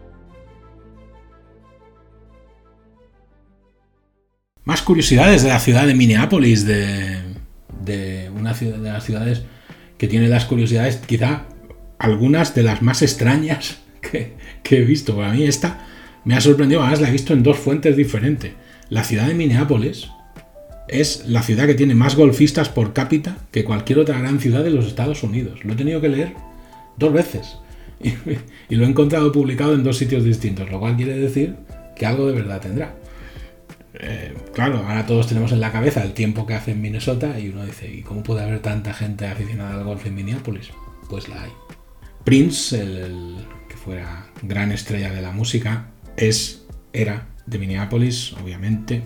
Más 4.64 4.82
curiosidades 4.82 5.42
de 5.42 5.48
la 5.48 5.58
ciudad 5.58 5.86
de 5.86 5.94
Minneapolis, 5.94 6.66
de, 6.66 8.30
una 8.36 8.54
ciudad, 8.54 8.78
de 8.78 8.92
las 8.92 9.04
ciudades 9.04 9.42
que 9.98 10.08
tiene 10.08 10.28
las 10.28 10.44
curiosidades, 10.44 10.98
quizá 10.98 11.46
algunas 12.02 12.52
de 12.56 12.64
las 12.64 12.82
más 12.82 13.00
extrañas 13.00 13.78
que, 14.00 14.34
he 14.68 14.80
visto. 14.80 15.16
Para 15.16 15.32
mí 15.32 15.44
esta 15.44 15.86
me 16.24 16.34
ha 16.34 16.40
sorprendido, 16.40 16.82
además 16.82 17.00
la 17.00 17.08
he 17.08 17.12
visto 17.12 17.32
en 17.32 17.44
dos 17.44 17.58
fuentes 17.58 17.96
diferentes. 17.96 18.52
La 18.90 19.04
ciudad 19.04 19.28
de 19.28 19.34
Minneapolis 19.34 20.08
es 20.88 21.26
la 21.28 21.42
ciudad 21.42 21.66
que 21.66 21.74
tiene 21.74 21.94
más 21.94 22.16
golfistas 22.16 22.68
por 22.68 22.92
cápita 22.92 23.38
que 23.52 23.64
cualquier 23.64 24.00
otra 24.00 24.18
gran 24.18 24.40
ciudad 24.40 24.64
de 24.64 24.70
los 24.70 24.86
Estados 24.86 25.22
Unidos. 25.22 25.64
Lo 25.64 25.74
he 25.74 25.76
tenido 25.76 26.00
que 26.00 26.08
leer 26.08 26.34
dos 26.98 27.12
veces 27.12 27.56
y, 28.02 28.74
lo 28.74 28.84
he 28.84 28.88
encontrado 28.88 29.30
publicado 29.30 29.74
en 29.74 29.84
dos 29.84 29.96
sitios 29.96 30.24
distintos, 30.24 30.68
lo 30.70 30.80
cual 30.80 30.96
quiere 30.96 31.16
decir 31.16 31.54
que 31.94 32.04
algo 32.04 32.26
de 32.26 32.34
verdad 32.34 32.60
tendrá. 32.60 32.96
Eh, 33.94 34.34
claro, 34.52 34.78
ahora 34.78 35.06
todos 35.06 35.28
tenemos 35.28 35.52
en 35.52 35.60
la 35.60 35.70
cabeza 35.70 36.02
el 36.02 36.14
tiempo 36.14 36.46
que 36.46 36.54
hace 36.54 36.72
en 36.72 36.80
Minnesota 36.80 37.38
y 37.38 37.50
uno 37.50 37.64
dice, 37.64 37.88
¿y 37.88 38.02
cómo 38.02 38.24
puede 38.24 38.42
haber 38.42 38.58
tanta 38.58 38.92
gente 38.92 39.26
aficionada 39.26 39.74
al 39.74 39.84
golf 39.84 40.04
en 40.04 40.16
Minneapolis? 40.16 40.70
Pues 41.08 41.28
la 41.28 41.42
hay. 41.42 41.52
Prince, 42.24 42.80
el, 42.80 43.36
que 43.68 43.76
fuera 43.76 44.26
gran 44.42 44.72
estrella 44.72 45.12
de 45.12 45.22
la 45.22 45.32
música, 45.32 45.90
es, 46.16 46.64
era 46.92 47.28
de 47.46 47.58
Minneapolis, 47.58 48.34
obviamente, 48.34 49.02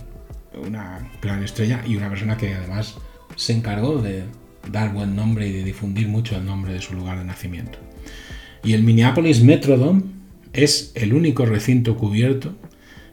una 0.54 1.10
gran 1.22 1.42
estrella 1.42 1.82
y 1.86 1.96
una 1.96 2.08
persona 2.08 2.36
que 2.36 2.54
además 2.54 2.96
se 3.36 3.52
encargó 3.52 4.00
de 4.00 4.24
dar 4.70 4.92
buen 4.92 5.14
nombre 5.14 5.46
y 5.48 5.52
de 5.52 5.64
difundir 5.64 6.08
mucho 6.08 6.36
el 6.36 6.44
nombre 6.44 6.72
de 6.72 6.80
su 6.80 6.94
lugar 6.94 7.18
de 7.18 7.24
nacimiento. 7.24 7.78
Y 8.64 8.72
el 8.72 8.82
Minneapolis 8.82 9.42
Metrodome 9.42 10.02
es 10.52 10.92
el 10.94 11.12
único 11.12 11.46
recinto 11.46 11.96
cubierto 11.96 12.56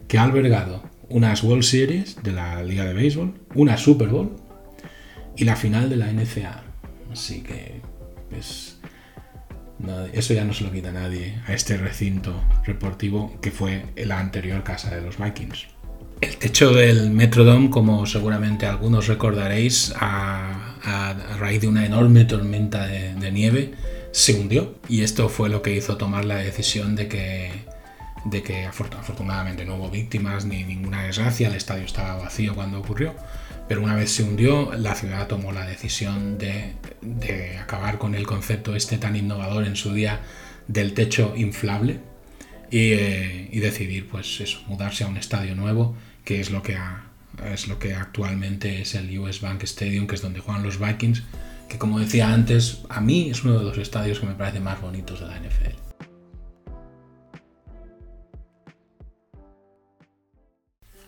que 0.08 0.18
ha 0.18 0.24
albergado 0.24 0.84
unas 1.10 1.44
World 1.44 1.64
Series 1.64 2.18
de 2.24 2.32
la 2.32 2.64
Liga 2.64 2.86
de 2.86 2.94
Béisbol, 2.94 3.34
una 3.54 3.78
Super 3.78 4.08
Bowl 4.08 4.36
y 5.36 5.44
la 5.44 5.56
final 5.56 5.90
de 5.90 5.98
la 5.98 6.12
NCA. 6.12 6.64
Así 7.12 7.42
que, 7.42 7.82
pues, 8.30 8.73
eso 10.14 10.34
ya 10.34 10.46
no 10.46 10.54
se 10.54 10.64
lo 10.64 10.72
quita 10.72 10.92
nadie 10.92 11.40
a 11.48 11.54
este 11.54 11.78
recinto 11.78 12.34
deportivo 12.66 13.40
que 13.42 13.52
fue 13.52 13.86
la 13.96 14.20
anterior 14.20 14.64
casa 14.64 14.96
de 14.96 15.02
los 15.02 15.18
Vikings. 15.18 15.68
El 16.22 16.38
techo 16.38 16.74
del 16.74 17.12
Metrodome, 17.12 17.70
como 17.70 18.06
seguramente 18.06 18.66
algunos 18.66 19.08
recordaréis, 19.08 19.94
a, 19.98 20.78
raíz 21.40 21.62
de 21.62 21.68
una 21.68 21.86
enorme 21.86 22.26
tormenta 22.26 22.88
de 22.88 23.32
nieve, 23.32 23.74
se 24.14 24.40
hundió. 24.40 24.76
Y 24.88 25.02
esto 25.02 25.28
fue 25.28 25.50
lo 25.50 25.62
que 25.62 25.76
hizo 25.76 25.98
tomar 25.98 26.24
la 26.24 26.38
decisión 26.38 26.96
de 26.96 27.10
que 27.10 27.52
de 28.26 28.42
que 28.42 28.66
afortunadamente 28.66 29.66
no 29.66 29.76
hubo 29.76 29.90
víctimas 29.90 30.46
ni 30.46 30.64
ninguna 30.64 31.04
desgracia, 31.04 31.48
el 31.48 31.56
estadio 31.56 31.84
estaba 31.84 32.16
vacío 32.16 32.56
cuando 32.56 32.80
ocurrió, 32.80 33.16
pero 33.68 33.82
una 33.82 33.96
vez 33.96 34.12
se 34.12 34.24
hundió, 34.24 34.74
la 34.74 34.96
ciudad 34.96 35.28
tomó 35.28 35.52
la 35.52 35.66
decisión 35.66 36.38
de, 36.38 36.76
acabar 37.60 37.98
con 37.98 38.16
el 38.16 38.26
concepto 38.26 38.76
este 38.76 38.98
tan 38.98 39.16
innovador 39.16 39.66
en 39.66 39.76
su 39.76 39.94
día 39.94 40.22
del 40.68 40.94
techo 40.94 41.34
inflable 41.36 42.00
y, 42.72 43.60
decidir 43.60 44.08
pues 44.10 44.40
eso, 44.42 44.62
mudarse 44.68 45.04
a 45.04 45.08
un 45.08 45.18
estadio 45.18 45.56
nuevo, 45.56 45.96
que 46.24 46.40
es 46.40 46.50
lo 46.50 46.64
que, 46.64 46.78
es 47.52 47.68
lo 47.68 47.78
que 47.78 47.94
actualmente 47.94 48.82
es 48.82 48.96
el 48.96 49.18
US 49.20 49.42
Bank 49.42 49.64
Stadium, 49.64 50.08
que 50.08 50.16
es 50.16 50.22
donde 50.22 50.40
juegan 50.40 50.64
los 50.64 50.80
Vikings, 50.80 51.24
que 51.70 51.78
como 51.78 52.00
decía 52.00 52.34
antes, 52.34 52.82
a 52.90 53.02
mí 53.02 53.30
es 53.30 53.44
uno 53.44 53.60
de 53.60 53.66
los 53.66 53.78
estadios 53.78 54.20
que 54.20 54.26
me 54.26 54.34
parece 54.34 54.60
más 54.60 54.82
bonitos 54.82 55.20
de 55.20 55.28
la 55.28 55.40
NFL. 55.40 55.83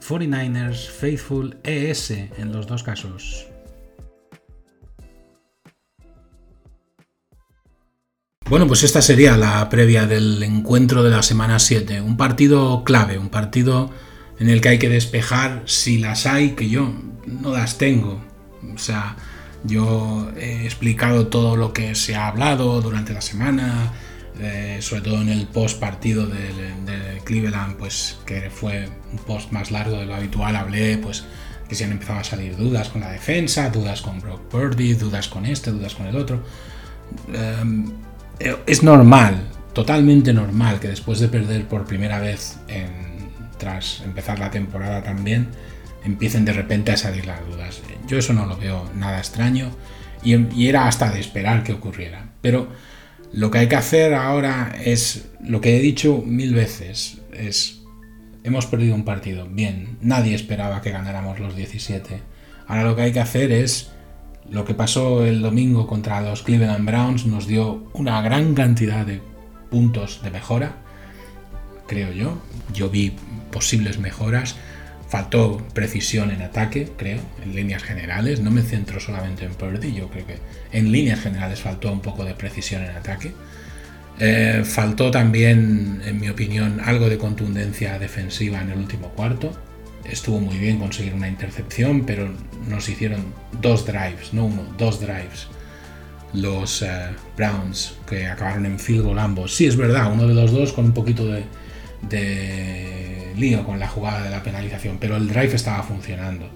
49ers 0.00 0.88
Faithful 0.88 1.58
ES 1.64 2.10
en 2.10 2.52
los 2.52 2.66
dos 2.66 2.82
casos. 2.82 3.46
Bueno, 8.48 8.68
pues 8.68 8.84
esta 8.84 9.02
sería 9.02 9.36
la 9.36 9.68
previa 9.68 10.06
del 10.06 10.40
encuentro 10.42 11.02
de 11.02 11.10
la 11.10 11.22
semana 11.24 11.58
7. 11.58 12.00
Un 12.00 12.16
partido 12.16 12.84
clave, 12.84 13.18
un 13.18 13.28
partido 13.28 13.90
en 14.38 14.48
el 14.48 14.60
que 14.60 14.68
hay 14.68 14.78
que 14.78 14.88
despejar 14.88 15.62
si 15.66 15.98
las 15.98 16.26
hay, 16.26 16.50
que 16.50 16.68
yo 16.68 16.92
no 17.26 17.52
las 17.52 17.76
tengo. 17.76 18.24
O 18.72 18.78
sea, 18.78 19.16
yo 19.64 20.30
he 20.36 20.64
explicado 20.64 21.26
todo 21.26 21.56
lo 21.56 21.72
que 21.72 21.96
se 21.96 22.14
ha 22.14 22.28
hablado 22.28 22.80
durante 22.80 23.12
la 23.12 23.20
semana, 23.20 23.92
eh, 24.40 24.78
sobre 24.80 25.02
todo 25.02 25.22
en 25.22 25.28
el 25.28 25.46
post 25.46 25.78
partido 25.80 26.26
de, 26.26 26.46
Cleveland, 27.24 27.76
pues 27.76 28.18
que 28.24 28.50
fue 28.50 28.88
un 29.10 29.18
post 29.18 29.50
más 29.50 29.72
largo 29.72 29.98
de 29.98 30.06
lo 30.06 30.14
habitual, 30.14 30.54
hablé 30.54 30.96
pues 30.98 31.24
que 31.68 31.74
se 31.74 31.84
han 31.84 31.90
empezado 31.90 32.20
a 32.20 32.24
salir 32.24 32.56
dudas 32.56 32.88
con 32.88 33.00
la 33.00 33.10
defensa, 33.10 33.68
dudas 33.70 34.00
con 34.00 34.20
Brock 34.20 34.42
Purdy, 34.42 34.94
dudas 34.94 35.26
con 35.26 35.44
este, 35.44 35.72
dudas 35.72 35.96
con 35.96 36.06
el 36.06 36.14
otro. 36.14 36.40
Em, 37.32 37.90
eh, 38.38 38.56
es 38.66 38.84
normal, 38.84 39.48
totalmente 39.72 40.32
normal 40.32 40.78
que 40.78 40.86
después 40.86 41.18
de 41.18 41.26
perder 41.26 41.66
por 41.66 41.84
primera 41.84 42.20
vez 42.20 42.58
tras 43.58 44.02
empezar 44.04 44.38
la 44.38 44.50
temporada 44.50 45.02
también, 45.02 45.48
empiecen 46.04 46.44
de 46.44 46.52
repente 46.52 46.92
a 46.92 46.96
salir 46.96 47.26
las 47.26 47.44
dudas. 47.46 47.80
Yo 48.06 48.18
eso 48.18 48.32
no 48.32 48.46
lo 48.46 48.56
veo 48.56 48.88
nada 48.94 49.18
extraño 49.18 49.70
y, 50.22 50.68
era 50.68 50.86
hasta 50.86 51.10
de 51.10 51.20
esperar 51.20 51.62
que 51.62 51.72
ocurriera. 51.72 52.26
Pero 52.40 52.68
lo 53.32 53.50
que 53.50 53.58
hay 53.58 53.68
que 53.68 53.76
hacer 53.76 54.14
ahora 54.14 54.74
es 54.84 55.28
lo 55.40 55.60
que 55.60 55.76
he 55.76 55.80
dicho 55.80 56.22
mil 56.24 56.54
veces, 56.54 57.18
es 57.32 57.82
hemos 58.44 58.66
perdido 58.66 58.94
un 58.94 59.04
partido, 59.04 59.46
bien, 59.50 59.98
nadie 60.00 60.34
esperaba 60.34 60.80
que 60.80 60.90
ganáramos 60.90 61.40
los 61.40 61.56
17. 61.56 62.20
Ahora 62.66 62.84
lo 62.84 62.96
que 62.96 63.02
hay 63.02 63.12
que 63.12 63.20
hacer 63.20 63.50
es 63.50 63.90
lo 64.48 64.64
que 64.64 64.74
pasó 64.74 65.24
el 65.24 65.42
domingo 65.42 65.86
contra 65.86 66.20
los 66.20 66.42
Cleveland 66.42 66.86
Browns 66.86 67.26
nos 67.26 67.46
dio 67.46 67.90
una 67.92 68.22
gran 68.22 68.54
cantidad 68.54 69.04
de 69.04 69.20
puntos 69.70 70.20
de 70.22 70.30
mejora, 70.30 70.76
creo 71.86 72.12
yo. 72.12 72.38
Yo 72.72 72.88
vi 72.88 73.16
posibles 73.50 73.98
mejoras 73.98 74.56
Faltó 75.08 75.64
precisión 75.72 76.30
en 76.32 76.42
ataque, 76.42 76.92
creo, 76.96 77.20
en 77.44 77.54
líneas 77.54 77.82
generales. 77.82 78.40
No 78.40 78.50
me 78.50 78.62
centro 78.62 78.98
solamente 78.98 79.44
en 79.44 79.54
Purdy, 79.54 79.94
yo 79.94 80.08
creo 80.08 80.26
que 80.26 80.38
en 80.72 80.90
líneas 80.90 81.20
generales 81.20 81.60
faltó 81.60 81.92
un 81.92 82.00
poco 82.00 82.24
de 82.24 82.34
precisión 82.34 82.82
en 82.82 82.90
ataque. 82.90 83.32
Eh, 84.18 84.62
faltó 84.64 85.10
también, 85.10 86.00
en 86.04 86.20
mi 86.20 86.28
opinión, 86.28 86.80
algo 86.84 87.08
de 87.08 87.18
contundencia 87.18 87.98
defensiva 87.98 88.60
en 88.60 88.70
el 88.70 88.78
último 88.78 89.08
cuarto. 89.10 89.52
Estuvo 90.04 90.40
muy 90.40 90.56
bien 90.56 90.78
conseguir 90.78 91.14
una 91.14 91.28
intercepción, 91.28 92.04
pero 92.04 92.32
nos 92.68 92.88
hicieron 92.88 93.26
dos 93.60 93.86
drives, 93.86 94.32
no 94.32 94.46
uno, 94.46 94.62
dos 94.78 95.00
drives. 95.00 95.48
Los 96.32 96.82
eh, 96.82 97.10
Browns 97.36 97.94
que 98.08 98.26
acabaron 98.26 98.66
en 98.66 98.78
field 98.78 99.04
goal 99.04 99.18
ambos. 99.18 99.54
Sí, 99.54 99.66
es 99.66 99.76
verdad, 99.76 100.12
uno 100.12 100.26
de 100.26 100.34
los 100.34 100.50
dos 100.50 100.72
con 100.72 100.86
un 100.86 100.92
poquito 100.92 101.26
de 101.26 101.44
lío 103.36 103.64
con 103.64 103.78
la 103.78 103.88
jugada 103.88 104.22
de 104.22 104.30
la 104.30 104.42
penalización, 104.42 104.98
pero 104.98 105.16
el 105.16 105.28
drive 105.28 105.54
estaba 105.54 105.82
funcionando. 105.82 106.48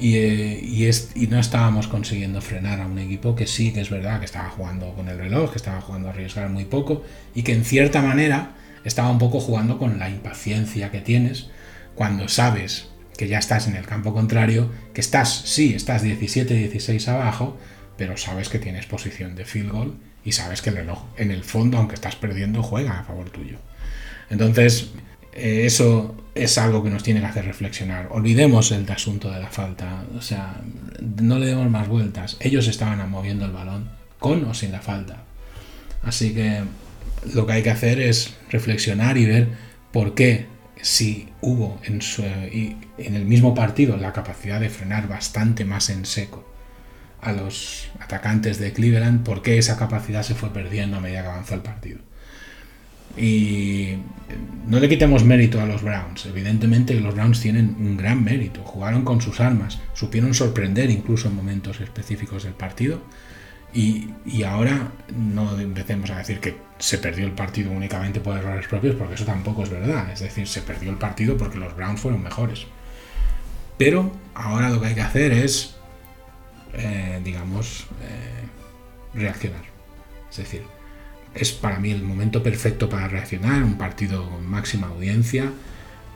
Y, 0.00 0.16
eh, 0.16 1.00
y, 1.16 1.26
no 1.26 1.40
estábamos 1.40 1.88
consiguiendo 1.88 2.40
frenar 2.40 2.80
a 2.80 2.86
un 2.86 2.98
equipo 2.98 3.34
que 3.34 3.48
sí, 3.48 3.72
que 3.72 3.80
es 3.80 3.90
verdad, 3.90 4.20
que 4.20 4.26
estaba 4.26 4.48
jugando 4.48 4.94
con 4.94 5.08
el 5.08 5.18
reloj, 5.18 5.50
que 5.50 5.56
estaba 5.56 5.80
jugando 5.80 6.08
a 6.08 6.12
arriesgar 6.12 6.48
muy 6.50 6.66
poco 6.66 7.02
y 7.34 7.42
que 7.42 7.52
en 7.52 7.64
cierta 7.64 8.00
manera 8.00 8.52
estaba 8.84 9.10
un 9.10 9.18
poco 9.18 9.40
jugando 9.40 9.76
con 9.76 9.98
la 9.98 10.08
impaciencia 10.08 10.92
que 10.92 11.00
tienes 11.00 11.50
cuando 11.96 12.28
sabes 12.28 12.90
que 13.16 13.26
ya 13.26 13.38
estás 13.38 13.66
en 13.66 13.74
el 13.74 13.86
campo 13.86 14.14
contrario, 14.14 14.70
que 14.94 15.00
estás, 15.00 15.42
sí, 15.46 15.74
estás 15.74 16.04
17-16 16.04 17.08
abajo, 17.08 17.58
pero 17.96 18.16
sabes 18.16 18.48
que 18.48 18.60
tienes 18.60 18.86
posición 18.86 19.34
de 19.34 19.44
field 19.44 19.72
goal 19.72 19.94
y 20.24 20.30
sabes 20.30 20.62
que 20.62 20.70
el 20.70 20.76
reloj 20.76 21.02
en 21.16 21.32
el 21.32 21.42
fondo, 21.42 21.78
aunque 21.78 21.96
estás 21.96 22.14
perdiendo, 22.14 22.62
juega 22.62 23.00
a 23.00 23.04
favor 23.04 23.30
tuyo. 23.30 23.58
Entonces, 24.30 24.90
eh, 25.32 25.62
eso 25.64 26.14
es 26.34 26.58
algo 26.58 26.82
que 26.82 26.90
nos 26.90 27.02
tiene 27.02 27.20
que 27.20 27.26
hacer 27.26 27.44
reflexionar. 27.44 28.08
Olvidemos 28.10 28.70
el 28.72 28.90
asunto 28.90 29.30
de 29.30 29.40
la 29.40 29.48
falta, 29.48 30.04
o 30.16 30.22
sea, 30.22 30.60
no 31.00 31.38
le 31.38 31.46
demos 31.46 31.70
más 31.70 31.88
vueltas. 31.88 32.36
Ellos 32.40 32.68
estaban 32.68 33.08
moviendo 33.10 33.44
el 33.44 33.52
balón, 33.52 33.90
con 34.18 34.44
o 34.44 34.54
sin 34.54 34.72
la 34.72 34.80
falta. 34.80 35.24
Así 36.02 36.34
que 36.34 36.62
lo 37.34 37.46
que 37.46 37.52
hay 37.52 37.62
que 37.62 37.70
hacer 37.70 38.00
es 38.00 38.34
reflexionar 38.50 39.18
y 39.18 39.26
ver 39.26 39.48
por 39.92 40.14
qué 40.14 40.46
si 40.80 41.28
hubo 41.40 41.80
en, 41.82 42.00
en 42.98 43.14
el 43.14 43.24
mismo 43.24 43.54
partido 43.54 43.96
la 43.96 44.12
capacidad 44.12 44.60
de 44.60 44.70
frenar 44.70 45.08
bastante 45.08 45.64
más 45.64 45.90
en 45.90 46.04
seco 46.04 46.48
a 47.20 47.32
los 47.32 47.88
atacantes 47.98 48.58
de 48.58 48.72
Cleveland, 48.72 49.24
por 49.24 49.42
qué 49.42 49.58
esa 49.58 49.76
capacidad 49.76 50.22
se 50.22 50.36
fue 50.36 50.52
perdiendo 50.52 50.98
a 50.98 51.00
medida 51.00 51.22
que 51.22 51.28
avanzó 51.28 51.54
el 51.54 51.62
partido. 51.62 51.98
Y 53.18 53.96
no 54.66 54.78
le 54.80 54.88
quitemos 54.88 55.24
mérito 55.24 55.60
a 55.60 55.66
los 55.66 55.82
Browns. 55.82 56.26
Evidentemente 56.26 56.94
los 57.00 57.14
Browns 57.14 57.40
tienen 57.40 57.76
un 57.78 57.96
gran 57.96 58.22
mérito. 58.22 58.62
Jugaron 58.62 59.04
con 59.04 59.20
sus 59.20 59.40
armas, 59.40 59.80
supieron 59.94 60.34
sorprender 60.34 60.90
incluso 60.90 61.28
en 61.28 61.36
momentos 61.36 61.80
específicos 61.80 62.44
del 62.44 62.52
partido. 62.54 63.00
Y, 63.72 64.08
ahora 64.44 64.92
no 65.14 65.58
empecemos 65.58 66.10
a 66.10 66.18
decir 66.18 66.40
que 66.40 66.56
se 66.78 66.98
perdió 66.98 67.26
el 67.26 67.32
partido 67.32 67.70
únicamente 67.70 68.20
por 68.20 68.36
errores 68.36 68.66
propios, 68.66 68.96
porque 68.96 69.14
eso 69.14 69.24
tampoco 69.24 69.62
es 69.62 69.70
verdad. 69.70 70.10
Es 70.10 70.20
decir, 70.20 70.46
se 70.46 70.62
perdió 70.62 70.90
el 70.90 70.96
partido 70.96 71.36
porque 71.36 71.58
los 71.58 71.74
Browns 71.76 72.00
fueron 72.00 72.22
mejores. 72.22 72.66
Pero 73.76 74.12
ahora 74.34 74.70
lo 74.70 74.80
que 74.80 74.88
hay 74.88 74.94
que 74.94 75.02
hacer 75.02 75.32
es, 75.32 75.76
eh, 76.74 77.20
digamos, 77.24 77.86
eh, 78.02 79.18
reaccionar. 79.18 79.64
Es 80.30 80.38
decir, 80.38 80.62
es 81.38 81.52
para 81.52 81.78
mí 81.78 81.90
el 81.90 82.02
momento 82.02 82.42
perfecto 82.42 82.88
para 82.88 83.08
reaccionar, 83.08 83.62
un 83.62 83.78
partido 83.78 84.28
con 84.28 84.46
máxima 84.46 84.88
audiencia, 84.88 85.50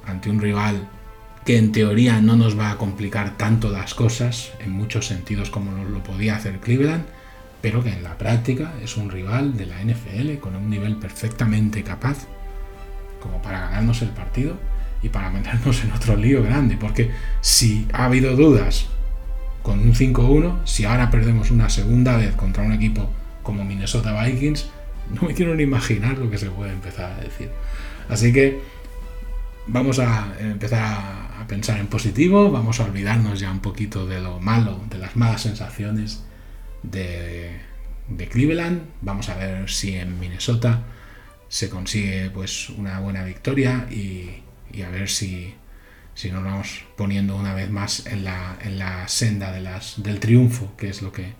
ante 0.07 0.31
un 0.31 0.41
rival 0.41 0.89
que 1.45 1.59
en 1.59 1.73
teoría 1.73 2.21
no 2.21 2.37
nos 2.37 2.59
va 2.59 2.71
a 2.71 2.79
complicar 2.79 3.37
tanto 3.37 3.71
las 3.71 3.95
cosas, 3.95 4.53
en 4.61 4.71
muchos 4.71 5.07
sentidos 5.07 5.51
como 5.51 5.73
nos 5.73 5.91
lo 5.91 6.03
podía 6.03 6.37
hacer 6.37 6.61
Cleveland, 6.61 7.05
pero 7.61 7.83
que 7.83 7.93
en 7.93 8.03
la 8.03 8.19
práctica 8.19 8.73
es 8.83 8.97
un 8.97 9.11
rival 9.11 9.57
de 9.57 9.67
la 9.67 9.83
NFL 9.83 10.39
con 10.41 10.57
un 10.57 10.71
nivel 10.71 10.97
perfectamente 10.97 11.83
capaz 11.83 12.27
como 13.21 13.41
para 13.41 13.61
ganarnos 13.61 14.03
el 14.03 14.11
partido 14.11 14.57
y 15.03 15.09
para 15.09 15.31
meternos 15.31 15.83
en 15.85 15.93
otro 15.93 16.17
lío 16.17 16.43
grande, 16.43 16.77
porque 16.77 17.11
si 17.41 17.87
ha 17.93 18.05
habido 18.05 18.37
dudas 18.37 18.87
con 19.63 19.79
un 19.79 19.95
5-1, 19.95 20.65
si 20.65 20.85
ahora 20.85 21.11
perdemos 21.11 21.51
una 21.51 21.69
segunda 21.71 22.17
vez 22.17 22.35
contra 22.35 22.65
un 22.65 22.73
equipo 22.73 23.09
como 23.43 23.65
Minnesota 23.65 24.21
Vikings, 24.25 24.69
no 25.11 25.29
me 25.29 25.35
quiero 25.35 25.55
ni 25.55 25.63
imaginar 25.63 26.19
lo 26.19 26.31
que 26.31 26.39
se 26.39 26.51
puede 26.51 26.73
empezar 26.73 27.13
a 27.13 27.23
decir. 27.23 27.51
Así 28.09 28.33
que 28.33 28.61
vamos 29.67 29.99
a 29.99 30.35
empezar 30.41 30.83
a 30.83 31.47
pensar 31.47 31.79
en 31.79 31.87
positivo, 31.87 32.51
vamos 32.51 32.81
a 32.81 32.85
olvidarnos 32.85 33.41
ya 33.41 33.51
un 33.51 33.61
poquito 33.61 34.07
de 34.07 34.21
lo 34.21 34.41
malo, 34.41 34.81
de 34.91 34.99
las 34.99 35.17
malas 35.17 35.43
sensaciones 35.43 36.25
de, 36.83 37.61
Cleveland. 38.31 38.83
Vamos 39.01 39.29
a 39.29 39.37
ver 39.37 39.71
si 39.71 39.95
en 39.97 40.19
Minnesota 40.19 40.85
se 41.49 41.69
consigue 41.69 42.31
pues 42.31 42.71
una 42.71 43.01
buena 43.01 43.25
victoria 43.25 43.87
y, 43.91 44.43
a 44.83 44.89
ver 44.91 45.09
si, 45.09 45.55
si 46.15 46.31
nos 46.31 46.45
vamos 46.45 46.85
poniendo 46.97 47.37
una 47.37 47.55
vez 47.55 47.71
más 47.71 48.07
en 48.07 48.25
la, 48.25 48.57
en 48.63 48.79
la 48.79 49.09
senda 49.09 49.53
del 49.53 50.21
triunfo, 50.21 50.77
que 50.77 50.89
es 50.89 51.03
lo 51.03 51.13
que 51.13 51.33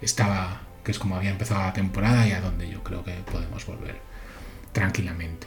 estaba 0.00 0.62
que 0.84 0.90
es 0.90 0.98
como 0.98 1.16
había 1.16 1.30
empezado 1.30 1.60
la 1.60 1.72
temporada 1.72 2.26
y 2.26 2.32
a 2.32 2.40
donde 2.40 2.68
yo 2.68 2.82
creo 2.82 3.04
que 3.04 3.12
podemos 3.30 3.64
volver 3.66 3.96
tranquilamente. 4.72 5.46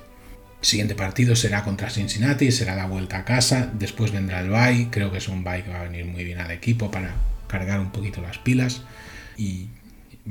siguiente 0.61 0.95
partido 0.95 1.35
será 1.35 1.63
contra 1.63 1.89
Cincinnati, 1.89 2.51
será 2.51 2.75
la 2.75 2.87
vuelta 2.87 3.17
a 3.19 3.25
casa, 3.25 3.69
después 3.73 4.11
vendrá 4.11 4.39
el 4.39 4.49
bye, 4.49 4.89
creo 4.89 5.11
que 5.11 5.19
es 5.19 5.27
un 5.27 5.43
bye 5.43 5.63
que 5.63 5.71
va 5.71 5.81
a 5.81 5.83
venir 5.83 6.05
muy 6.05 6.23
bien 6.23 6.39
al 6.39 6.51
equipo 6.51 6.89
para 6.89 7.13
cargar 7.47 7.79
un 7.79 7.91
poquito 7.91 8.21
las 8.21 8.39
pilas 8.39 8.81
y 9.37 9.67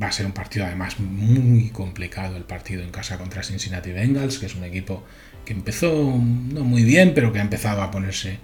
va 0.01 0.09
a 0.09 0.13
ser 0.13 0.27
un 0.27 0.33
partido 0.33 0.67
además 0.67 0.99
muy 0.99 1.71
complicado 1.71 2.37
el 2.37 2.45
partido 2.45 2.83
en 2.83 2.91
casa 2.91 3.19
contra 3.19 3.43
Cincinnati 3.43 3.93
Bengals, 3.93 4.39
que 4.39 4.47
es 4.47 4.55
un 4.55 4.65
equipo 4.65 5.05
que 5.45 5.53
empezó 5.53 5.93
no 5.93 6.65
muy 6.65 6.85
bien, 6.85 7.13
pero 7.15 7.33
que 7.33 7.39
ha 7.39 7.43
empezado 7.43 7.83
a 7.83 7.91
ponerse 7.91 8.39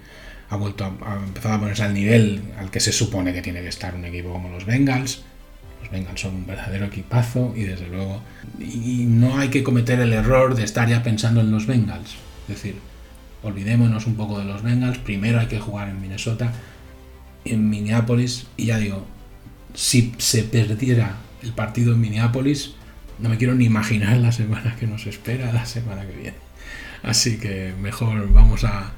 ha 0.49 0.57
vuelto 0.57 0.83
a, 0.85 1.13
ha 1.13 1.15
empezado 1.15 1.55
a 1.55 1.59
ponerse 1.59 1.83
al 1.83 1.93
nivel 1.93 2.41
al 2.57 2.71
que 2.71 2.79
se 2.79 2.91
supone 2.91 3.33
que 3.33 3.41
tiene 3.41 3.61
que 3.61 3.69
estar 3.69 3.95
un 3.95 4.05
equipo 4.05 4.31
como 4.31 4.49
los 4.49 4.65
Bengals 4.65 5.23
vengan 5.91 6.17
son 6.17 6.35
un 6.35 6.47
verdadero 6.47 6.85
equipazo 6.85 7.53
y 7.55 7.63
desde 7.63 7.87
luego 7.87 8.21
y 8.59 9.05
no 9.07 9.37
hay 9.37 9.49
que 9.49 9.63
cometer 9.63 9.99
el 9.99 10.13
error 10.13 10.55
de 10.55 10.63
estar 10.63 10.87
ya 10.87 11.03
pensando 11.03 11.41
en 11.41 11.51
los 11.51 11.65
Bengals. 11.67 12.15
Es 12.47 12.55
decir, 12.55 12.75
olvidémonos 13.43 14.07
un 14.07 14.15
poco 14.15 14.39
de 14.39 14.45
los 14.45 14.63
Bengals, 14.63 14.97
primero 14.99 15.39
hay 15.39 15.47
que 15.47 15.59
jugar 15.59 15.89
en 15.89 16.01
Minnesota, 16.01 16.53
en 17.45 17.69
Minneapolis 17.69 18.47
y 18.57 18.65
ya 18.67 18.77
digo, 18.77 19.05
si 19.73 20.13
se 20.17 20.43
perdiera 20.43 21.17
el 21.41 21.53
partido 21.53 21.93
en 21.93 22.01
Minneapolis, 22.01 22.73
no 23.19 23.29
me 23.29 23.37
quiero 23.37 23.55
ni 23.55 23.65
imaginar 23.65 24.17
la 24.17 24.31
semana 24.31 24.75
que 24.79 24.87
nos 24.87 25.05
espera 25.05 25.51
la 25.51 25.65
semana 25.65 26.05
que 26.05 26.13
viene. 26.13 26.37
Así 27.03 27.37
que 27.37 27.73
mejor 27.79 28.31
vamos 28.31 28.63
a 28.63 28.91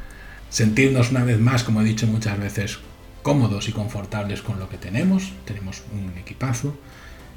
sentirnos 0.49 1.12
una 1.12 1.23
vez 1.23 1.39
más, 1.39 1.63
como 1.63 1.82
he 1.82 1.86
dicho 1.86 2.06
muchas 2.08 2.39
veces, 2.39 2.79
cómodos 3.23 3.69
y 3.69 3.71
confortables 3.71 4.41
con 4.41 4.59
lo 4.59 4.69
que 4.69 4.77
tenemos, 4.77 5.31
tenemos 5.45 5.81
un 5.93 6.15
equipazo 6.17 6.75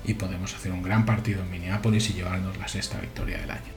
y 0.05 0.14
podemos 0.14 0.55
hacer 0.55 0.72
un 0.72 0.83
gran 0.83 1.07
partido 1.07 1.40
en 1.42 1.51
Minneapolis 1.51 2.11
y 2.11 2.14
llevarnos 2.14 2.59
la 2.59 2.68
sexta 2.68 3.01
victoria 3.01 3.38
del 3.38 3.53
año. 3.53 3.77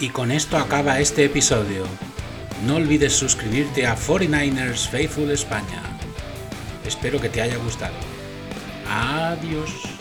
Y 0.00 0.10
con 0.10 0.30
esto 0.30 0.56
acaba 0.56 1.00
este 1.00 1.24
episodio. 1.24 1.84
No 2.64 2.76
olvides 2.76 3.14
suscribirte 3.14 3.86
a 3.86 3.96
49ers 3.96 4.88
Faithful 4.88 5.30
España. 5.32 5.82
Espero 6.86 7.20
que 7.20 7.28
te 7.28 7.42
haya 7.42 7.56
gustado. 7.56 7.94
Adiós. 8.88 9.97